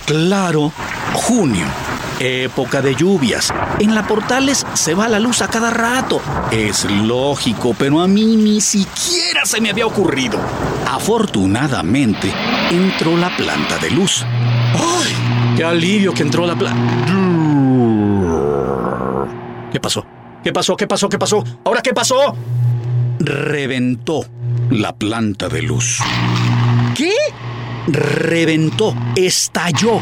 Claro, 0.05 0.71
junio 1.13 1.65
época 2.23 2.81
de 2.81 2.95
lluvias. 2.95 3.53
En 3.79 3.95
la 3.95 4.07
Portales 4.07 4.65
se 4.73 4.93
va 4.93 5.07
la 5.09 5.19
luz 5.19 5.41
a 5.41 5.47
cada 5.47 5.69
rato. 5.69 6.21
Es 6.51 6.85
lógico, 6.85 7.75
pero 7.77 8.01
a 8.01 8.07
mí 8.07 8.35
ni 8.35 8.61
siquiera 8.61 9.45
se 9.45 9.59
me 9.61 9.69
había 9.69 9.85
ocurrido. 9.85 10.39
Afortunadamente, 10.89 12.33
entró 12.71 13.17
la 13.17 13.35
planta 13.35 13.77
de 13.77 13.91
luz. 13.91 14.25
¡Ay! 14.25 15.55
¡Qué 15.57 15.63
alivio 15.63 16.13
que 16.13 16.23
entró 16.23 16.45
la 16.45 16.55
planta! 16.55 17.13
¿Qué 19.71 19.79
pasó? 19.79 20.05
¿Qué 20.43 20.51
pasó? 20.51 20.75
¿Qué 20.75 20.87
pasó? 20.87 21.09
¿Qué 21.09 21.17
pasó? 21.17 21.43
¿Ahora 21.63 21.81
qué 21.81 21.93
pasó? 21.93 22.35
Reventó 23.19 24.25
la 24.69 24.93
planta 24.93 25.47
de 25.47 25.61
luz. 25.61 25.99
¿Qué? 26.95 27.13
Reventó, 27.87 28.95
estalló 29.15 29.99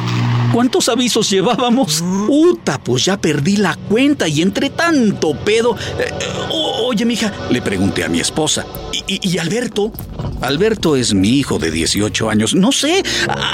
¿Cuántos 0.53 0.89
avisos 0.89 1.29
llevábamos? 1.29 2.03
Uta, 2.27 2.77
pues 2.83 3.05
ya 3.05 3.15
perdí 3.17 3.55
la 3.55 3.75
cuenta 3.75 4.27
y 4.27 4.41
entre 4.41 4.69
tanto 4.69 5.33
pedo. 5.33 5.77
Eh, 5.97 6.11
oye, 6.91 7.05
mija, 7.05 7.31
le 7.49 7.61
pregunté 7.61 8.03
a 8.03 8.09
mi 8.09 8.19
esposa. 8.19 8.65
¿Y, 9.07 9.19
¿Y, 9.25 9.37
Alberto? 9.37 9.93
Alberto 10.41 10.97
es 10.97 11.13
mi 11.13 11.39
hijo 11.39 11.57
de 11.57 11.71
18 11.71 12.29
años. 12.29 12.53
No 12.53 12.73
sé, 12.73 13.01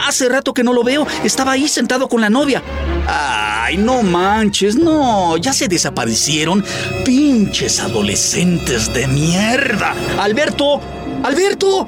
hace 0.08 0.28
rato 0.28 0.56
que 0.56 0.64
no 0.64 0.74
lo 0.74 0.84
veo. 0.84 1.06
Estaba 1.24 1.52
ahí 1.52 1.68
sentado 1.68 2.10
con 2.10 2.20
la 2.20 2.32
novia. 2.32 2.64
Ay, 3.08 3.78
no 3.78 4.02
manches, 4.02 4.76
no, 4.76 5.38
ya 5.38 5.54
se 5.54 5.68
desaparecieron. 5.68 6.66
Pinches 7.06 7.80
adolescentes 7.80 8.92
de 8.92 9.08
mierda. 9.08 9.94
Alberto, 10.20 10.82
Alberto. 11.24 11.88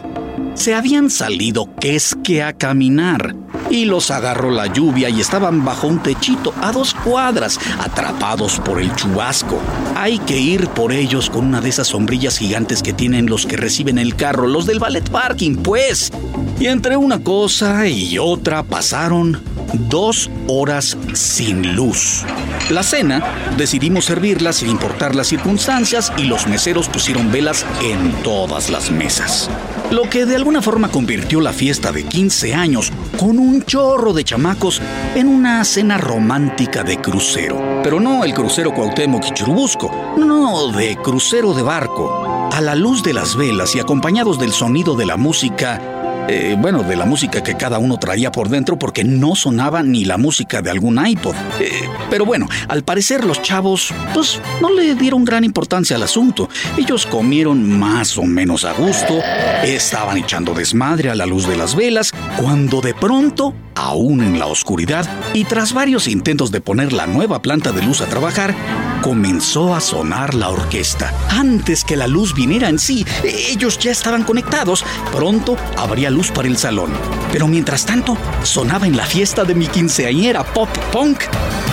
Se 0.53 0.75
habían 0.75 1.09
salido 1.09 1.73
que 1.79 1.95
es 1.95 2.15
que 2.23 2.43
a 2.43 2.53
caminar 2.53 3.33
y 3.69 3.85
los 3.85 4.11
agarró 4.11 4.51
la 4.51 4.67
lluvia 4.67 5.09
y 5.09 5.21
estaban 5.21 5.63
bajo 5.63 5.87
un 5.87 6.01
techito 6.01 6.53
a 6.61 6.71
dos 6.71 6.93
cuadras, 6.93 7.59
atrapados 7.79 8.59
por 8.59 8.81
el 8.81 8.93
chubasco. 8.95 9.59
Hay 9.95 10.19
que 10.19 10.37
ir 10.37 10.67
por 10.69 10.91
ellos 10.91 11.29
con 11.29 11.45
una 11.45 11.61
de 11.61 11.69
esas 11.69 11.87
sombrillas 11.87 12.37
gigantes 12.37 12.81
que 12.81 12.93
tienen 12.93 13.27
los 13.27 13.45
que 13.45 13.57
reciben 13.57 13.97
el 13.97 14.15
carro, 14.15 14.47
los 14.47 14.65
del 14.65 14.79
ballet 14.79 15.09
parking, 15.09 15.57
pues. 15.57 16.11
Y 16.59 16.67
entre 16.67 16.97
una 16.97 17.23
cosa 17.23 17.87
y 17.87 18.17
otra 18.17 18.63
pasaron 18.63 19.41
dos 19.89 20.29
horas 20.47 20.97
sin 21.13 21.75
luz. 21.75 22.23
La 22.69 22.83
cena 22.83 23.23
decidimos 23.57 24.05
servirla 24.05 24.53
sin 24.53 24.69
importar 24.69 25.15
las 25.15 25.27
circunstancias 25.27 26.11
y 26.17 26.23
los 26.23 26.47
meseros 26.47 26.89
pusieron 26.89 27.31
velas 27.31 27.65
en 27.83 28.11
todas 28.23 28.69
las 28.69 28.91
mesas. 28.91 29.49
Lo 29.91 30.07
que 30.07 30.25
de 30.25 30.35
alguna 30.35 30.61
forma 30.61 30.89
convirtió 30.89 31.41
la 31.41 31.51
fiesta 31.51 31.91
de 31.91 32.03
15 32.03 32.53
años 32.53 32.91
con 33.17 33.39
un 33.39 33.58
chorro 33.65 34.13
de 34.13 34.23
chamacos 34.23 34.81
en 35.15 35.27
una 35.27 35.63
cena 35.63 35.97
romántica 35.97 36.83
de 36.83 36.97
crucero. 36.97 37.81
Pero 37.83 37.99
no 37.99 38.23
el 38.23 38.33
crucero 38.33 38.73
Cuauhtémoc 38.73 39.25
y 39.27 39.33
Churubusco, 39.33 40.15
no, 40.17 40.71
de 40.71 40.97
crucero 40.97 41.53
de 41.53 41.63
barco. 41.63 42.49
A 42.51 42.61
la 42.61 42.75
luz 42.75 43.03
de 43.03 43.13
las 43.13 43.35
velas 43.35 43.75
y 43.75 43.79
acompañados 43.79 44.39
del 44.39 44.51
sonido 44.51 44.95
de 44.95 45.05
la 45.05 45.17
música, 45.17 46.25
eh, 46.27 46.55
bueno, 46.59 46.83
de 46.83 46.95
la 46.95 47.05
música 47.05 47.41
que 47.41 47.55
cada 47.55 47.79
uno 47.79 47.97
traía 47.97 48.31
por 48.31 48.49
dentro 48.49 48.77
porque 48.77 49.03
no 49.03 49.35
sonaba 49.35 49.83
ni 49.83 50.05
la 50.05 50.17
música 50.17 50.61
de 50.61 50.71
algún 50.71 51.05
iPod. 51.05 51.35
Eh, 51.59 51.78
pero 52.09 52.25
bueno, 52.25 52.47
al 52.67 52.83
parecer 52.83 53.23
los 53.23 53.41
chavos, 53.41 53.93
pues 54.13 54.41
no 54.61 54.71
le 54.71 54.95
dieron 54.95 55.25
gran 55.25 55.43
importancia 55.43 55.95
al 55.95 56.03
asunto. 56.03 56.49
Ellos 56.77 57.05
comieron 57.05 57.79
más 57.79 58.17
o 58.17 58.23
menos 58.23 58.65
a 58.65 58.73
gusto, 58.73 59.19
estaban 59.63 60.17
echando 60.17 60.53
desmadre 60.53 61.09
a 61.09 61.15
la 61.15 61.25
luz 61.25 61.47
de 61.47 61.57
las 61.57 61.75
velas, 61.75 62.11
cuando 62.37 62.81
de 62.81 62.93
pronto, 62.93 63.53
aún 63.75 64.21
en 64.21 64.39
la 64.39 64.47
oscuridad, 64.47 65.07
y 65.33 65.45
tras 65.45 65.73
varios 65.73 66.07
intentos 66.07 66.51
de 66.51 66.61
poner 66.61 66.93
la 66.93 67.07
nueva 67.07 67.41
planta 67.41 67.71
de 67.71 67.83
luz 67.83 68.01
a 68.01 68.07
trabajar, 68.07 68.55
comenzó 69.01 69.75
a 69.75 69.81
sonar 69.81 70.33
la 70.33 70.49
orquesta. 70.49 71.13
Antes 71.29 71.83
que 71.83 71.95
la 71.95 72.07
luz 72.07 72.33
viniera 72.33 72.69
en 72.69 72.79
sí, 72.79 73.05
ellos 73.23 73.77
ya 73.79 73.91
estaban 73.91 74.23
conectados. 74.23 74.83
Pronto 75.11 75.57
habría 75.77 76.09
luz 76.09 76.31
para 76.31 76.47
el 76.47 76.57
salón. 76.57 76.91
Pero 77.31 77.47
mientras 77.47 77.85
tanto, 77.85 78.17
sonaba 78.43 78.87
en 78.87 78.97
la 78.97 79.05
fiesta 79.05 79.43
de 79.43 79.55
mi 79.55 79.67
quinceañera 79.67 80.43
pop 80.43 80.69
punk 80.91 81.23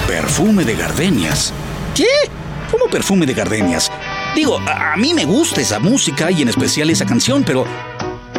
perfume 0.07 0.65
de 0.65 0.77
gardenias. 0.77 1.53
¿Qué? 1.95 2.07
¿Cómo 2.71 2.87
perfume 2.87 3.27
de 3.27 3.35
gardenias? 3.35 3.91
Digo, 4.35 4.59
a, 4.59 4.97
mí 4.97 5.15
me 5.15 5.25
gusta 5.25 5.61
esa 5.61 5.79
música 5.79 6.31
y 6.31 6.43
en 6.43 6.49
especial 6.49 6.91
esa 6.91 7.07
canción, 7.07 7.43
pero 7.45 7.65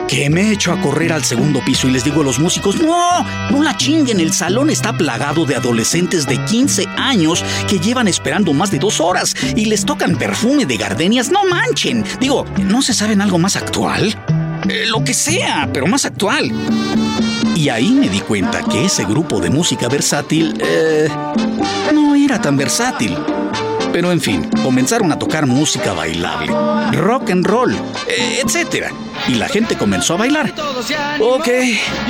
que 0.07 0.29
me 0.29 0.51
echo 0.51 0.71
a 0.71 0.79
correr 0.79 1.11
al 1.11 1.25
segundo 1.25 1.59
piso 1.65 1.87
y 1.87 1.91
les 1.91 2.05
digo 2.05 2.21
a 2.21 2.23
los 2.23 2.39
músicos, 2.39 2.79
no, 2.81 3.23
no 3.51 3.61
la 3.61 3.75
chinguen, 3.75 4.21
el 4.21 4.31
salón 4.31 4.69
está 4.69 4.93
plagado 4.93 5.45
de 5.45 5.55
adolescentes 5.55 6.25
de 6.25 6.43
15 6.45 6.87
años 6.95 7.43
que 7.67 7.79
llevan 7.79 8.07
esperando 8.07 8.53
más 8.53 8.71
de 8.71 8.79
dos 8.79 9.01
horas 9.01 9.35
y 9.55 9.65
les 9.65 9.83
tocan 9.83 10.17
perfume 10.17 10.65
de 10.65 10.77
gardenias, 10.77 11.29
no 11.29 11.43
manchen. 11.43 12.05
Digo, 12.21 12.45
¿no 12.63 12.81
se 12.81 12.93
saben 12.93 13.21
algo 13.21 13.37
más 13.37 13.57
actual? 13.57 14.15
Eh, 14.69 14.85
lo 14.87 15.03
que 15.03 15.13
sea, 15.13 15.69
pero 15.73 15.87
más 15.87 16.05
actual. 16.05 16.51
Y 17.57 17.69
ahí 17.69 17.89
me 17.89 18.07
di 18.07 18.19
cuenta 18.19 18.61
que 18.61 18.85
ese 18.85 19.03
grupo 19.03 19.41
de 19.41 19.49
música 19.49 19.87
versátil 19.87 20.55
eh, 20.59 21.09
no 21.91 22.13
era 22.13 22.39
tan 22.39 22.55
versátil. 22.55 23.17
Pero 23.91 24.11
en 24.11 24.21
fin, 24.21 24.47
comenzaron 24.61 25.11
a 25.11 25.17
tocar 25.17 25.47
música 25.47 25.91
bailable, 25.93 26.53
rock 26.91 27.31
and 27.31 27.47
roll, 27.47 27.73
eh, 28.07 28.43
etc. 28.43 28.93
Y 29.27 29.35
la 29.35 29.47
gente 29.49 29.77
comenzó 29.77 30.13
a 30.13 30.17
bailar. 30.17 30.53
Ok, 31.19 31.47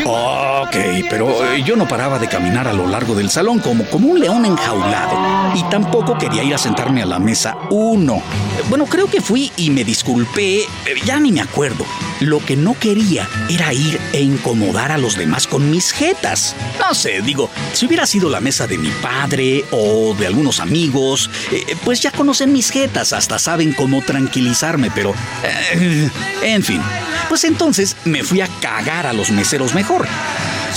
ok, 0.06 0.76
pero 1.10 1.46
eh, 1.54 1.64
yo 1.64 1.76
no 1.76 1.88
paraba 1.88 2.20
de 2.20 2.28
caminar 2.28 2.68
a 2.68 2.74
lo 2.74 2.88
largo 2.88 3.16
del 3.16 3.30
salón 3.30 3.60
como, 3.60 3.86
como 3.86 4.10
un 4.10 4.20
león 4.20 4.46
enjaulado. 4.46 5.56
Y 5.56 5.64
tampoco 5.70 6.18
quería 6.18 6.44
ir 6.44 6.54
a 6.54 6.58
sentarme 6.58 7.02
a 7.02 7.06
la 7.06 7.20
mesa 7.20 7.56
uno. 7.70 8.22
Bueno, 8.70 8.86
creo 8.86 9.08
que 9.10 9.22
fui 9.22 9.52
y 9.58 9.70
me 9.70 9.84
disculpé, 9.84 10.62
ya 11.06 11.20
ni 11.20 11.32
me 11.32 11.42
acuerdo. 11.42 11.86
Lo 12.20 12.44
que 12.44 12.56
no 12.56 12.74
quería 12.78 13.28
era 13.50 13.74
ir 13.74 14.00
e 14.12 14.22
incomodar 14.22 14.92
a 14.92 14.98
los 14.98 15.16
demás 15.16 15.46
con 15.46 15.70
mis 15.70 15.92
jetas. 15.92 16.56
No 16.80 16.96
sé, 16.96 17.22
digo, 17.22 17.50
si 17.74 17.86
hubiera 17.86 18.08
sido 18.08 18.30
la 18.30 18.40
mesa 18.40 18.66
de 18.66 18.78
mi 18.78 18.90
padre 19.02 19.66
o 19.72 20.16
de 20.16 20.26
algunos 20.26 20.60
amigos, 20.60 21.30
eh, 21.52 21.76
pues 21.86 22.02
ya 22.02 22.12
conocen 22.12 22.54
mis 22.54 22.72
jetas, 22.72 23.14
hasta 23.14 23.38
saben 23.38 23.74
cómo 23.74 24.02
tranquilizarme, 24.02 24.90
pero... 24.92 25.14
eh, 25.44 26.10
en 26.42 26.64
fin, 26.64 26.82
pues 27.30 27.44
entonces 27.44 27.96
me 28.06 28.24
fui 28.24 28.42
a 28.42 28.48
cagar 28.62 29.08
a 29.08 29.14
los 29.14 29.32
meseros 29.32 29.74
mejor. 29.74 30.08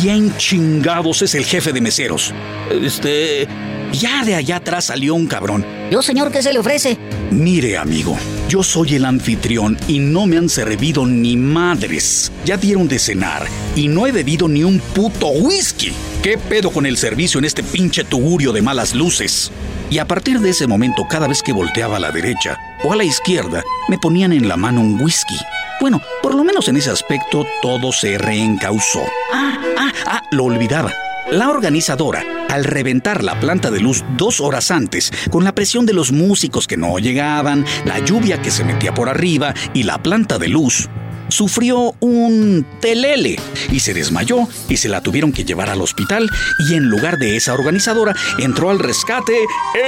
¿Quién 0.00 0.36
chingados 0.36 1.22
es 1.22 1.34
el 1.34 1.44
jefe 1.44 1.72
de 1.72 1.80
meseros? 1.80 2.32
Este... 2.70 3.48
Ya 3.92 4.24
de 4.24 4.36
allá 4.36 4.56
atrás 4.56 4.84
salió 4.86 5.14
un 5.14 5.26
cabrón. 5.26 5.66
Yo, 5.90 6.00
señor, 6.00 6.30
¿qué 6.30 6.42
se 6.42 6.52
le 6.52 6.60
ofrece? 6.60 6.96
Mire, 7.32 7.76
amigo, 7.76 8.16
yo 8.48 8.62
soy 8.62 8.94
el 8.94 9.04
anfitrión 9.04 9.76
y 9.88 9.98
no 9.98 10.26
me 10.26 10.38
han 10.38 10.48
servido 10.48 11.04
ni 11.06 11.36
madres. 11.36 12.30
Ya 12.44 12.56
dieron 12.56 12.86
de 12.86 13.00
cenar 13.00 13.46
y 13.74 13.88
no 13.88 14.06
he 14.06 14.12
bebido 14.12 14.46
ni 14.48 14.62
un 14.62 14.78
puto 14.78 15.28
whisky. 15.28 15.92
¿Qué 16.22 16.38
pedo 16.38 16.70
con 16.70 16.86
el 16.86 16.96
servicio 16.96 17.38
en 17.38 17.46
este 17.46 17.62
pinche 17.64 18.04
tugurio 18.04 18.52
de 18.52 18.62
malas 18.62 18.94
luces? 18.94 19.50
Y 19.90 19.98
a 19.98 20.06
partir 20.06 20.38
de 20.38 20.50
ese 20.50 20.68
momento, 20.68 21.06
cada 21.08 21.26
vez 21.26 21.42
que 21.42 21.52
volteaba 21.52 21.96
a 21.96 22.00
la 22.00 22.12
derecha 22.12 22.58
o 22.84 22.92
a 22.92 22.96
la 22.96 23.04
izquierda, 23.04 23.64
me 23.88 23.98
ponían 23.98 24.32
en 24.32 24.46
la 24.46 24.56
mano 24.56 24.80
un 24.80 25.00
whisky. 25.00 25.36
Bueno, 25.80 26.02
por 26.22 26.34
lo 26.34 26.44
menos 26.44 26.68
en 26.68 26.76
ese 26.76 26.90
aspecto 26.90 27.46
todo 27.62 27.90
se 27.90 28.18
reencausó. 28.18 29.02
Ah, 29.32 29.58
ah, 29.78 29.92
ah, 30.06 30.22
lo 30.30 30.44
olvidaba. 30.44 30.92
La 31.30 31.48
organizadora, 31.48 32.22
al 32.50 32.64
reventar 32.64 33.24
la 33.24 33.40
planta 33.40 33.70
de 33.70 33.80
luz 33.80 34.04
dos 34.16 34.40
horas 34.40 34.70
antes, 34.70 35.10
con 35.30 35.42
la 35.42 35.54
presión 35.54 35.86
de 35.86 35.94
los 35.94 36.12
músicos 36.12 36.66
que 36.66 36.76
no 36.76 36.98
llegaban, 36.98 37.64
la 37.86 37.98
lluvia 38.00 38.42
que 38.42 38.50
se 38.50 38.64
metía 38.64 38.92
por 38.92 39.08
arriba 39.08 39.54
y 39.72 39.84
la 39.84 40.02
planta 40.02 40.38
de 40.38 40.48
luz, 40.48 40.90
sufrió 41.28 41.94
un 42.00 42.66
telele 42.80 43.38
y 43.70 43.80
se 43.80 43.94
desmayó 43.94 44.48
y 44.68 44.76
se 44.76 44.88
la 44.88 45.00
tuvieron 45.00 45.32
que 45.32 45.44
llevar 45.44 45.70
al 45.70 45.80
hospital 45.80 46.28
y 46.68 46.74
en 46.74 46.90
lugar 46.90 47.16
de 47.16 47.36
esa 47.36 47.54
organizadora 47.54 48.14
entró 48.38 48.70
al 48.70 48.80
rescate 48.80 49.38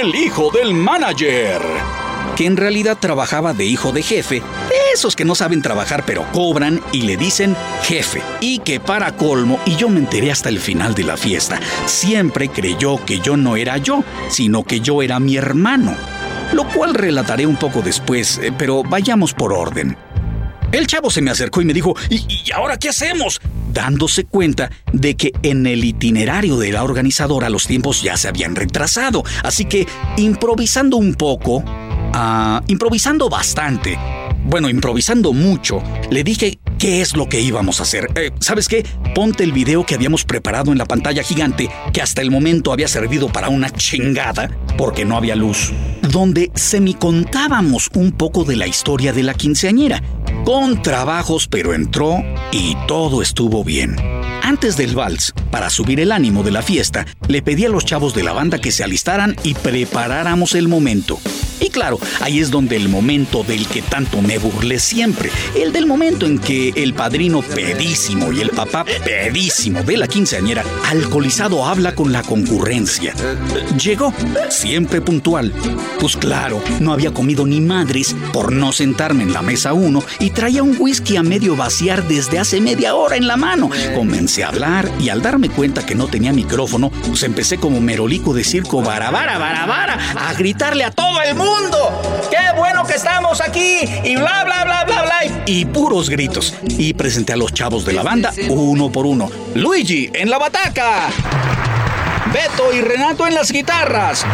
el 0.01 0.15
hijo 0.15 0.49
del 0.51 0.73
manager 0.73 1.61
que 2.35 2.45
en 2.45 2.57
realidad 2.57 2.97
trabajaba 2.99 3.53
de 3.53 3.65
hijo 3.65 3.91
de 3.91 4.01
jefe, 4.01 4.41
esos 4.93 5.15
que 5.15 5.25
no 5.25 5.35
saben 5.35 5.61
trabajar 5.61 6.03
pero 6.05 6.25
cobran 6.31 6.81
y 6.91 7.01
le 7.01 7.17
dicen 7.17 7.55
jefe. 7.83 8.21
Y 8.41 8.59
que 8.59 8.79
para 8.79 9.15
colmo, 9.15 9.59
y 9.65 9.75
yo 9.75 9.89
me 9.89 9.99
enteré 9.99 10.31
hasta 10.31 10.49
el 10.49 10.59
final 10.59 10.95
de 10.95 11.03
la 11.03 11.17
fiesta, 11.17 11.59
siempre 11.85 12.49
creyó 12.49 13.03
que 13.03 13.19
yo 13.19 13.37
no 13.37 13.55
era 13.55 13.77
yo, 13.77 14.03
sino 14.29 14.63
que 14.63 14.79
yo 14.79 15.01
era 15.01 15.19
mi 15.19 15.35
hermano. 15.37 15.95
Lo 16.53 16.67
cual 16.69 16.93
relataré 16.93 17.45
un 17.47 17.55
poco 17.55 17.81
después, 17.81 18.37
eh, 18.37 18.53
pero 18.57 18.83
vayamos 18.83 19.33
por 19.33 19.53
orden. 19.53 19.97
El 20.71 20.87
chavo 20.87 21.09
se 21.09 21.21
me 21.21 21.31
acercó 21.31 21.61
y 21.61 21.65
me 21.65 21.73
dijo, 21.73 21.95
¿y, 22.09 22.25
y 22.45 22.51
ahora 22.51 22.77
qué 22.77 22.89
hacemos? 22.89 23.39
dándose 23.73 24.25
cuenta 24.25 24.69
de 24.91 25.15
que 25.15 25.31
en 25.41 25.65
el 25.65 25.83
itinerario 25.83 26.57
de 26.57 26.71
la 26.71 26.83
organizadora 26.83 27.49
los 27.49 27.65
tiempos 27.65 28.03
ya 28.03 28.15
se 28.17 28.27
habían 28.27 28.55
retrasado. 28.55 29.23
Así 29.41 29.65
que, 29.65 29.87
improvisando 30.17 30.97
un 30.97 31.15
poco, 31.15 31.63
ah, 32.13 32.61
improvisando 32.67 33.29
bastante, 33.29 33.97
bueno, 34.45 34.69
improvisando 34.69 35.33
mucho, 35.33 35.81
le 36.09 36.23
dije 36.23 36.59
qué 36.83 36.99
es 36.99 37.15
lo 37.15 37.29
que 37.29 37.39
íbamos 37.39 37.79
a 37.79 37.83
hacer. 37.83 38.09
Eh, 38.15 38.31
¿Sabes 38.41 38.67
qué? 38.67 38.85
Ponte 39.15 39.45
el 39.45 39.53
video 39.53 39.85
que 39.85 39.95
habíamos 39.95 40.25
preparado 40.25 40.73
en 40.73 40.77
la 40.77 40.83
pantalla 40.83 41.23
gigante, 41.23 41.69
que 41.93 42.01
hasta 42.01 42.21
el 42.21 42.29
momento 42.29 42.73
había 42.73 42.89
servido 42.89 43.31
para 43.31 43.47
una 43.47 43.69
chingada, 43.69 44.49
porque 44.77 45.05
no 45.05 45.15
había 45.15 45.37
luz, 45.37 45.71
donde 46.01 46.51
semicontábamos 46.55 47.89
un 47.93 48.11
poco 48.11 48.43
de 48.43 48.57
la 48.57 48.67
historia 48.67 49.13
de 49.13 49.23
la 49.23 49.33
quinceañera, 49.33 50.03
con 50.43 50.81
trabajos, 50.81 51.47
pero 51.47 51.73
entró 51.73 52.17
y 52.51 52.75
todo 52.85 53.21
estuvo 53.21 53.63
bien. 53.63 53.95
Antes 54.41 54.75
del 54.75 54.93
vals, 54.93 55.33
para 55.51 55.69
subir 55.69 56.01
el 56.01 56.11
ánimo 56.11 56.43
de 56.43 56.51
la 56.51 56.61
fiesta, 56.61 57.05
le 57.29 57.41
pedí 57.41 57.63
a 57.63 57.69
los 57.69 57.85
chavos 57.85 58.13
de 58.13 58.23
la 58.23 58.33
banda 58.33 58.59
que 58.59 58.73
se 58.73 58.83
alistaran 58.83 59.37
y 59.41 59.53
preparáramos 59.53 60.53
el 60.53 60.67
momento. 60.67 61.17
Y 61.61 61.69
claro, 61.69 61.97
ahí 62.19 62.39
es 62.39 62.51
donde 62.51 62.75
el 62.75 62.89
momento 62.89 63.45
del 63.45 63.65
que 63.67 63.81
tanto 63.81 64.21
me 64.21 64.37
burlé 64.37 64.79
siempre, 64.79 65.29
el 65.55 65.71
del 65.71 65.85
momento 65.85 66.25
en 66.25 66.39
que 66.39 66.72
el 66.75 66.93
padrino 66.93 67.41
pedísimo 67.41 68.31
y 68.31 68.41
el 68.41 68.49
papá 68.49 68.85
pedísimo 68.85 69.83
de 69.83 69.97
la 69.97 70.07
quinceañera, 70.07 70.63
alcoholizado, 70.89 71.65
habla 71.65 71.95
con 71.95 72.11
la 72.11 72.23
concurrencia. 72.23 73.13
Llegó, 73.81 74.13
siempre 74.49 75.01
puntual. 75.01 75.53
Pues 75.99 76.17
claro, 76.17 76.61
no 76.79 76.93
había 76.93 77.13
comido 77.13 77.45
ni 77.45 77.61
madres 77.61 78.15
por 78.31 78.51
no 78.51 78.71
sentarme 78.71 79.23
en 79.23 79.33
la 79.33 79.41
mesa 79.41 79.73
uno 79.73 80.03
y 80.19 80.31
traía 80.31 80.63
un 80.63 80.75
whisky 80.79 81.17
a 81.17 81.23
medio 81.23 81.55
vaciar 81.55 82.07
desde 82.07 82.39
hace 82.39 82.61
media 82.61 82.95
hora 82.95 83.15
en 83.15 83.27
la 83.27 83.37
mano. 83.37 83.69
Comencé 83.95 84.43
a 84.43 84.49
hablar 84.49 84.89
y 84.99 85.09
al 85.09 85.21
darme 85.21 85.49
cuenta 85.49 85.85
que 85.85 85.95
no 85.95 86.07
tenía 86.07 86.33
micrófono, 86.33 86.91
pues 87.07 87.23
empecé 87.23 87.57
como 87.57 87.81
merolico 87.81 88.33
de 88.33 88.43
circo 88.43 88.81
barabara, 88.81 89.37
barabara, 89.37 89.97
a 90.15 90.33
gritarle 90.33 90.83
a 90.83 90.91
todo 90.91 91.21
el 91.21 91.35
mundo. 91.35 92.01
¡Qué 92.29 92.57
bueno 92.57 92.85
que 92.85 92.95
estamos 92.95 93.41
aquí! 93.41 93.79
Y 94.03 94.15
bla, 94.15 94.43
bla, 94.43 94.63
bla, 94.63 94.83
bla, 94.85 95.03
bla. 95.03 95.43
Y 95.45 95.65
puros 95.65 96.09
gritos. 96.09 96.53
Y 96.69 96.93
presenté 96.93 97.33
a 97.33 97.37
los 97.37 97.53
chavos 97.53 97.85
de 97.85 97.93
la 97.93 98.03
banda 98.03 98.33
uno 98.49 98.91
por 98.91 99.05
uno. 99.05 99.29
Luigi 99.55 100.09
en 100.13 100.29
la 100.29 100.37
bataca. 100.37 101.09
Beto 102.33 102.73
y 102.73 102.81
Renato 102.81 103.27
en 103.27 103.35
las 103.35 103.51
guitarras. 103.51 104.25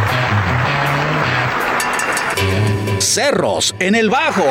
Cerros 2.99 3.75
en 3.79 3.95
el 3.95 4.09
bajo. 4.09 4.45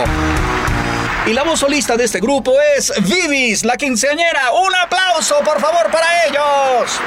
Y 1.26 1.32
la 1.32 1.42
voz 1.42 1.60
solista 1.60 1.96
de 1.96 2.04
este 2.04 2.20
grupo 2.20 2.54
es 2.76 2.92
Vivis, 3.02 3.64
la 3.64 3.76
quinceañera. 3.76 4.52
¡Un 4.52 4.74
aplauso, 4.74 5.36
por 5.44 5.60
favor, 5.60 5.90
para 5.90 6.06
ellos! 6.26 6.98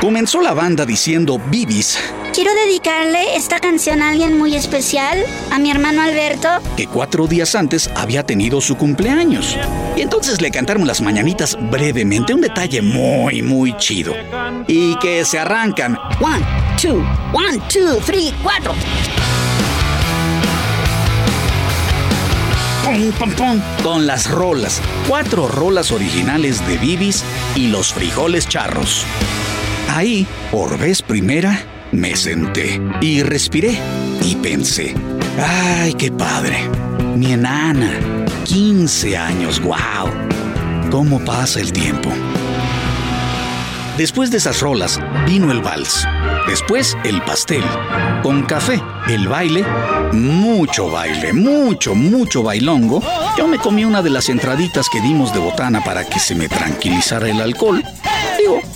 Comenzó 0.00 0.40
la 0.40 0.54
banda 0.54 0.86
diciendo 0.86 1.40
Vivis, 1.46 1.98
Quiero 2.32 2.52
dedicarle 2.54 3.36
esta 3.36 3.58
canción 3.58 4.02
a 4.02 4.10
alguien 4.10 4.38
muy 4.38 4.54
especial, 4.54 5.18
a 5.50 5.58
mi 5.58 5.70
hermano 5.70 6.00
Alberto. 6.00 6.48
que 6.76 6.86
cuatro 6.86 7.26
días 7.26 7.56
antes 7.56 7.90
había 7.96 8.24
tenido 8.24 8.60
su 8.60 8.76
cumpleaños. 8.76 9.56
Y 9.96 10.02
entonces 10.02 10.40
le 10.40 10.52
cantaron 10.52 10.86
las 10.86 11.00
mañanitas 11.00 11.58
brevemente, 11.70 12.32
un 12.32 12.40
detalle 12.40 12.82
muy, 12.82 13.42
muy 13.42 13.76
chido. 13.78 14.14
Y 14.68 14.96
que 15.00 15.24
se 15.24 15.40
arrancan. 15.40 15.98
One, 16.20 16.44
two, 16.80 17.04
one, 17.32 17.60
two, 17.68 18.00
three, 18.06 18.32
cuatro. 18.42 18.74
pum, 22.84 23.12
pum, 23.12 23.30
pum, 23.32 23.60
con 23.82 24.06
las 24.06 24.30
rolas. 24.30 24.80
Cuatro 25.08 25.48
rolas 25.48 25.90
originales 25.92 26.66
de 26.66 26.78
Bibis 26.78 27.24
y 27.56 27.68
los 27.68 27.92
frijoles 27.92 28.48
charros. 28.48 29.04
Ahí, 29.88 30.26
por 30.50 30.78
vez 30.78 31.02
primera, 31.02 31.60
me 31.92 32.14
senté 32.16 32.80
y 33.00 33.22
respiré 33.22 33.78
y 34.22 34.36
pensé, 34.36 34.94
ay, 35.38 35.94
qué 35.94 36.10
padre. 36.10 36.68
Mi 37.16 37.32
enana, 37.32 37.92
15 38.44 39.16
años, 39.16 39.60
wow. 39.60 40.10
¿Cómo 40.90 41.20
pasa 41.20 41.60
el 41.60 41.72
tiempo? 41.72 42.10
Después 43.96 44.30
de 44.30 44.38
esas 44.38 44.60
rolas 44.60 44.98
vino 45.26 45.52
el 45.52 45.60
vals. 45.60 46.06
Después 46.46 46.96
el 47.04 47.20
pastel. 47.22 47.62
Con 48.22 48.42
café, 48.42 48.80
el 49.08 49.28
baile, 49.28 49.64
mucho 50.12 50.90
baile, 50.90 51.32
mucho, 51.32 51.94
mucho 51.94 52.42
bailongo. 52.42 53.02
Yo 53.36 53.46
me 53.46 53.58
comí 53.58 53.84
una 53.84 54.02
de 54.02 54.10
las 54.10 54.28
entraditas 54.28 54.88
que 54.88 55.00
dimos 55.00 55.34
de 55.34 55.40
botana 55.40 55.84
para 55.84 56.04
que 56.04 56.18
se 56.18 56.34
me 56.34 56.48
tranquilizara 56.48 57.28
el 57.28 57.40
alcohol. 57.40 57.84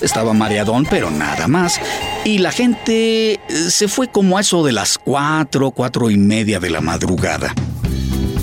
Estaba 0.01 0.33
mareadón, 0.33 0.87
pero 0.89 1.11
nada 1.11 1.49
más. 1.49 1.81
Y 2.25 2.39
la 2.39 2.53
gente 2.53 3.35
eh, 3.35 3.41
se 3.49 3.89
fue 3.89 4.09
como 4.09 4.39
a 4.39 4.41
eso 4.41 4.65
de 4.65 4.73
las 4.73 4.99
cuatro, 4.99 5.71
cuatro 5.71 6.11
y 6.11 6.17
media 6.17 6.61
de 6.61 6.71
la 6.71 6.81
madrugada. 6.81 7.55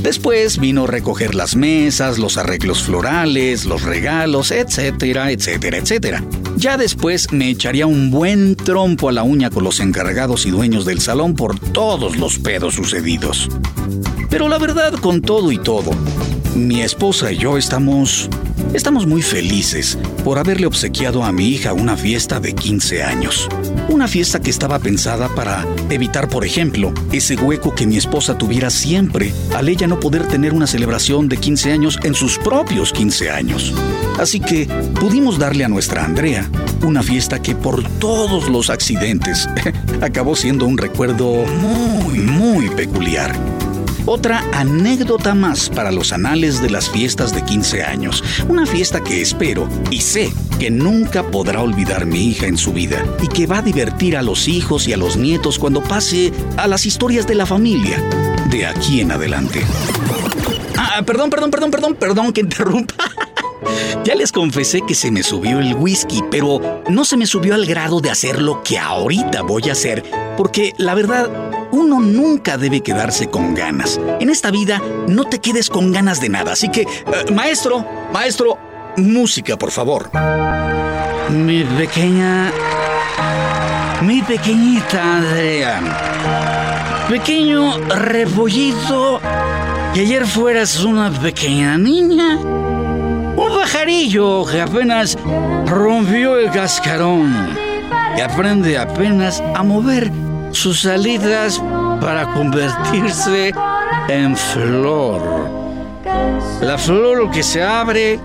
Después 0.01 0.57
vino 0.57 0.87
recoger 0.87 1.35
las 1.35 1.55
mesas, 1.55 2.17
los 2.17 2.37
arreglos 2.37 2.81
florales, 2.81 3.65
los 3.65 3.83
regalos, 3.83 4.49
etcétera, 4.49 5.31
etcétera, 5.31 5.77
etcétera. 5.77 6.23
Ya 6.57 6.75
después 6.75 7.31
me 7.31 7.49
echaría 7.49 7.85
un 7.85 8.09
buen 8.09 8.55
trompo 8.55 9.09
a 9.09 9.11
la 9.11 9.21
uña 9.21 9.51
con 9.51 9.63
los 9.63 9.79
encargados 9.79 10.47
y 10.47 10.49
dueños 10.49 10.85
del 10.85 11.01
salón 11.01 11.35
por 11.35 11.59
todos 11.59 12.17
los 12.17 12.39
pedos 12.39 12.73
sucedidos. 12.75 13.47
Pero 14.29 14.49
la 14.49 14.57
verdad, 14.57 14.93
con 14.93 15.21
todo 15.21 15.51
y 15.51 15.59
todo, 15.59 15.91
mi 16.55 16.81
esposa 16.81 17.31
y 17.31 17.37
yo 17.37 17.57
estamos 17.57 18.27
Estamos 18.73 19.05
muy 19.05 19.21
felices 19.21 19.97
por 20.23 20.39
haberle 20.39 20.65
obsequiado 20.65 21.25
a 21.25 21.33
mi 21.33 21.49
hija 21.49 21.73
una 21.73 21.97
fiesta 21.97 22.39
de 22.39 22.53
15 22.53 23.03
años. 23.03 23.49
Una 23.89 24.07
fiesta 24.07 24.39
que 24.39 24.49
estaba 24.49 24.79
pensada 24.79 25.27
para 25.35 25.65
evitar, 25.89 26.29
por 26.29 26.45
ejemplo, 26.45 26.93
ese 27.11 27.35
hueco 27.35 27.75
que 27.75 27.85
mi 27.85 27.97
esposa 27.97 28.37
tuviera 28.37 28.69
siempre 28.69 29.33
al 29.53 29.67
ella 29.67 29.87
no 29.87 29.99
poder 29.99 30.25
tener 30.25 30.53
una 30.53 30.67
celebración 30.67 31.27
de 31.27 31.35
15 31.35 31.71
años 31.73 31.99
en 32.03 32.15
sus 32.15 32.37
propios 32.37 32.93
15 32.93 33.29
años. 33.29 33.73
Así 34.17 34.39
que 34.39 34.67
pudimos 35.01 35.37
darle 35.37 35.65
a 35.65 35.67
nuestra 35.67 36.05
Andrea 36.05 36.49
una 36.85 37.03
fiesta 37.03 37.41
que 37.41 37.55
por 37.55 37.83
todos 37.99 38.47
los 38.47 38.69
accidentes 38.69 39.49
acabó 40.01 40.37
siendo 40.37 40.65
un 40.65 40.77
recuerdo 40.77 41.45
muy, 41.45 42.19
muy 42.19 42.69
peculiar. 42.69 43.35
Otra 44.05 44.43
anécdota 44.53 45.33
más 45.35 45.69
para 45.69 45.91
los 45.91 46.11
anales 46.11 46.61
de 46.61 46.69
las 46.69 46.89
fiestas 46.89 47.33
de 47.33 47.43
15 47.43 47.83
años. 47.83 48.23
Una 48.47 48.65
fiesta 48.65 49.03
que 49.03 49.21
espero 49.21 49.67
y 49.89 50.01
sé 50.01 50.31
que 50.59 50.71
nunca 50.71 51.23
podrá 51.23 51.61
olvidar 51.61 52.05
mi 52.05 52.29
hija 52.29 52.47
en 52.47 52.57
su 52.57 52.73
vida 52.73 53.03
y 53.21 53.27
que 53.27 53.47
va 53.47 53.59
a 53.59 53.61
divertir 53.61 54.17
a 54.17 54.21
los 54.21 54.47
hijos 54.47 54.87
y 54.87 54.93
a 54.93 54.97
los 54.97 55.17
nietos 55.17 55.59
cuando 55.59 55.81
pase 55.81 56.31
a 56.57 56.67
las 56.67 56.85
historias 56.85 57.27
de 57.27 57.35
la 57.35 57.45
familia 57.45 58.01
de 58.49 58.65
aquí 58.65 59.01
en 59.01 59.11
adelante. 59.11 59.61
Ah, 60.77 61.03
perdón, 61.05 61.29
perdón, 61.29 61.51
perdón, 61.51 61.71
perdón, 61.71 61.95
perdón 61.95 62.33
que 62.33 62.41
interrumpa. 62.41 62.95
Ya 64.03 64.15
les 64.15 64.31
confesé 64.31 64.81
que 64.81 64.95
se 64.95 65.11
me 65.11 65.21
subió 65.21 65.59
el 65.59 65.75
whisky, 65.75 66.23
pero 66.31 66.81
no 66.89 67.05
se 67.05 67.17
me 67.17 67.27
subió 67.27 67.53
al 67.53 67.67
grado 67.67 67.99
de 67.99 68.09
hacer 68.09 68.41
lo 68.41 68.63
que 68.63 68.79
ahorita 68.79 69.43
voy 69.43 69.69
a 69.69 69.73
hacer, 69.73 70.03
porque 70.37 70.73
la 70.77 70.95
verdad 70.95 71.29
uno 71.71 71.99
nunca 71.99 72.57
debe 72.57 72.81
quedarse 72.81 73.29
con 73.29 73.53
ganas. 73.53 73.99
En 74.19 74.29
esta 74.29 74.51
vida 74.51 74.81
no 75.07 75.25
te 75.25 75.39
quedes 75.39 75.69
con 75.69 75.91
ganas 75.91 76.21
de 76.21 76.29
nada. 76.29 76.53
Así 76.53 76.69
que, 76.69 76.81
eh, 76.81 76.87
maestro, 77.33 77.85
maestro, 78.13 78.57
música, 78.97 79.57
por 79.57 79.71
favor. 79.71 80.09
Mi 81.29 81.63
pequeña... 81.63 82.51
Mi 84.01 84.21
pequeñita 84.23 85.17
Andrea. 85.17 87.05
Pequeño 87.07 87.77
repollito, 87.87 89.19
que 89.93 90.01
ayer 90.01 90.25
fueras 90.25 90.83
una 90.83 91.11
pequeña 91.11 91.77
niña. 91.77 92.37
Un 92.37 93.49
pajarillo 93.53 94.45
que 94.45 94.61
apenas 94.61 95.17
rompió 95.67 96.37
el 96.37 96.49
cascarón. 96.51 97.49
Y 98.17 98.21
aprende 98.21 98.77
apenas 98.77 99.41
a 99.55 99.61
mover 99.63 100.11
sus 100.51 100.81
salidas 100.81 101.61
para 101.99 102.25
convertirse 102.33 103.53
en 104.07 104.35
flor. 104.35 105.21
La 106.61 106.77
flor 106.77 107.31
que 107.31 107.43
se 107.43 107.63
abre 107.63 108.19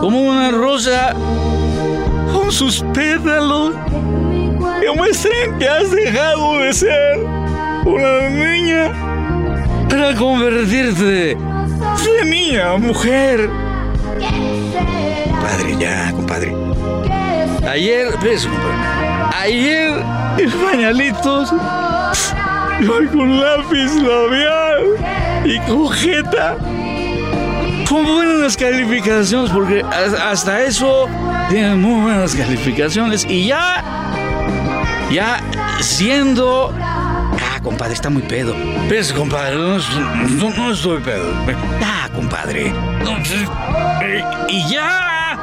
como 0.00 0.20
una 0.20 0.50
rosa 0.50 1.14
con 2.32 2.50
sus 2.50 2.82
pétalos 2.92 3.74
que 4.80 4.90
muestran 4.96 5.58
que 5.58 5.68
has 5.68 5.90
dejado 5.90 6.58
de 6.58 6.72
ser 6.72 7.18
una 7.84 8.28
niña 8.28 8.92
para 9.88 10.14
convertirte 10.14 11.36
en 12.20 12.30
niña, 12.30 12.76
mujer. 12.76 13.48
Padre, 15.40 15.76
ya, 15.78 16.12
compadre. 16.12 16.54
Ayer, 17.68 18.08
ves, 18.22 18.46
compadre. 18.46 19.30
Ayer 19.38 19.92
y 20.38 20.46
pañalitos. 20.48 21.52
Con 23.12 23.40
lápiz 23.40 23.94
labial 24.02 25.44
y 25.44 25.58
cojeta. 25.60 26.56
Con 27.88 28.04
buenas 28.04 28.56
calificaciones, 28.56 29.50
porque 29.50 29.82
hasta 29.82 30.62
eso 30.62 31.08
tienen 31.48 31.80
muy 31.80 32.02
buenas 32.02 32.34
calificaciones. 32.34 33.24
Y 33.24 33.46
ya, 33.46 33.82
ya 35.10 35.40
siendo. 35.80 36.74
Ah, 36.78 37.60
compadre, 37.62 37.94
está 37.94 38.10
muy 38.10 38.22
pedo. 38.22 38.54
Ves, 38.90 39.12
compadre, 39.12 39.56
no, 39.56 40.72
estoy 40.72 41.00
pedo. 41.00 41.32
Ah, 41.82 42.08
compadre. 42.14 42.74
y 44.48 44.68
ya. 44.68 45.38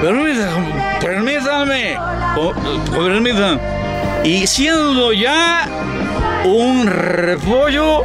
Permítame, 0.00 0.72
permítame. 1.00 1.98
Permítame 2.92 3.85
y 4.24 4.46
siendo 4.46 5.12
ya 5.12 5.68
un 6.44 6.86
repollo 6.86 8.02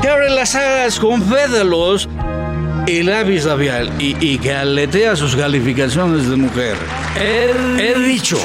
que 0.00 0.08
abre 0.08 0.30
las 0.30 0.54
alas 0.54 0.98
con 0.98 1.22
pétalos 1.22 2.08
y 2.86 3.02
lápiz 3.02 3.44
labial 3.44 3.92
y, 3.98 4.16
y 4.20 4.38
que 4.38 4.52
aletea 4.52 5.16
sus 5.16 5.36
calificaciones 5.36 6.28
de 6.28 6.36
mujer. 6.36 6.76
He, 7.16 7.98
dicho. 7.98 8.38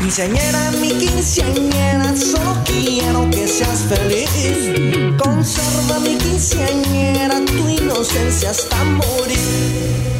Quinceañera, 0.00 0.70
mi 0.80 0.90
quinceañera, 0.92 2.14
solo 2.16 2.56
quiero 2.64 3.28
que 3.30 3.46
seas 3.46 3.84
feliz. 3.88 5.16
Conserva 5.18 6.00
mi 6.00 6.16
quinceañera, 6.16 7.44
tu 7.44 7.68
inocencia 7.68 8.50
hasta 8.50 8.82
morir. 8.84 10.11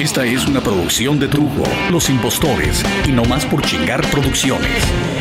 Esta 0.00 0.24
es 0.24 0.46
una 0.46 0.62
producción 0.62 1.18
de 1.18 1.28
Trujo, 1.28 1.62
Los 1.90 2.08
Impostores 2.08 2.82
y 3.06 3.12
No 3.12 3.22
Más 3.26 3.44
por 3.44 3.60
Chingar 3.60 4.00
Producciones. 4.10 5.19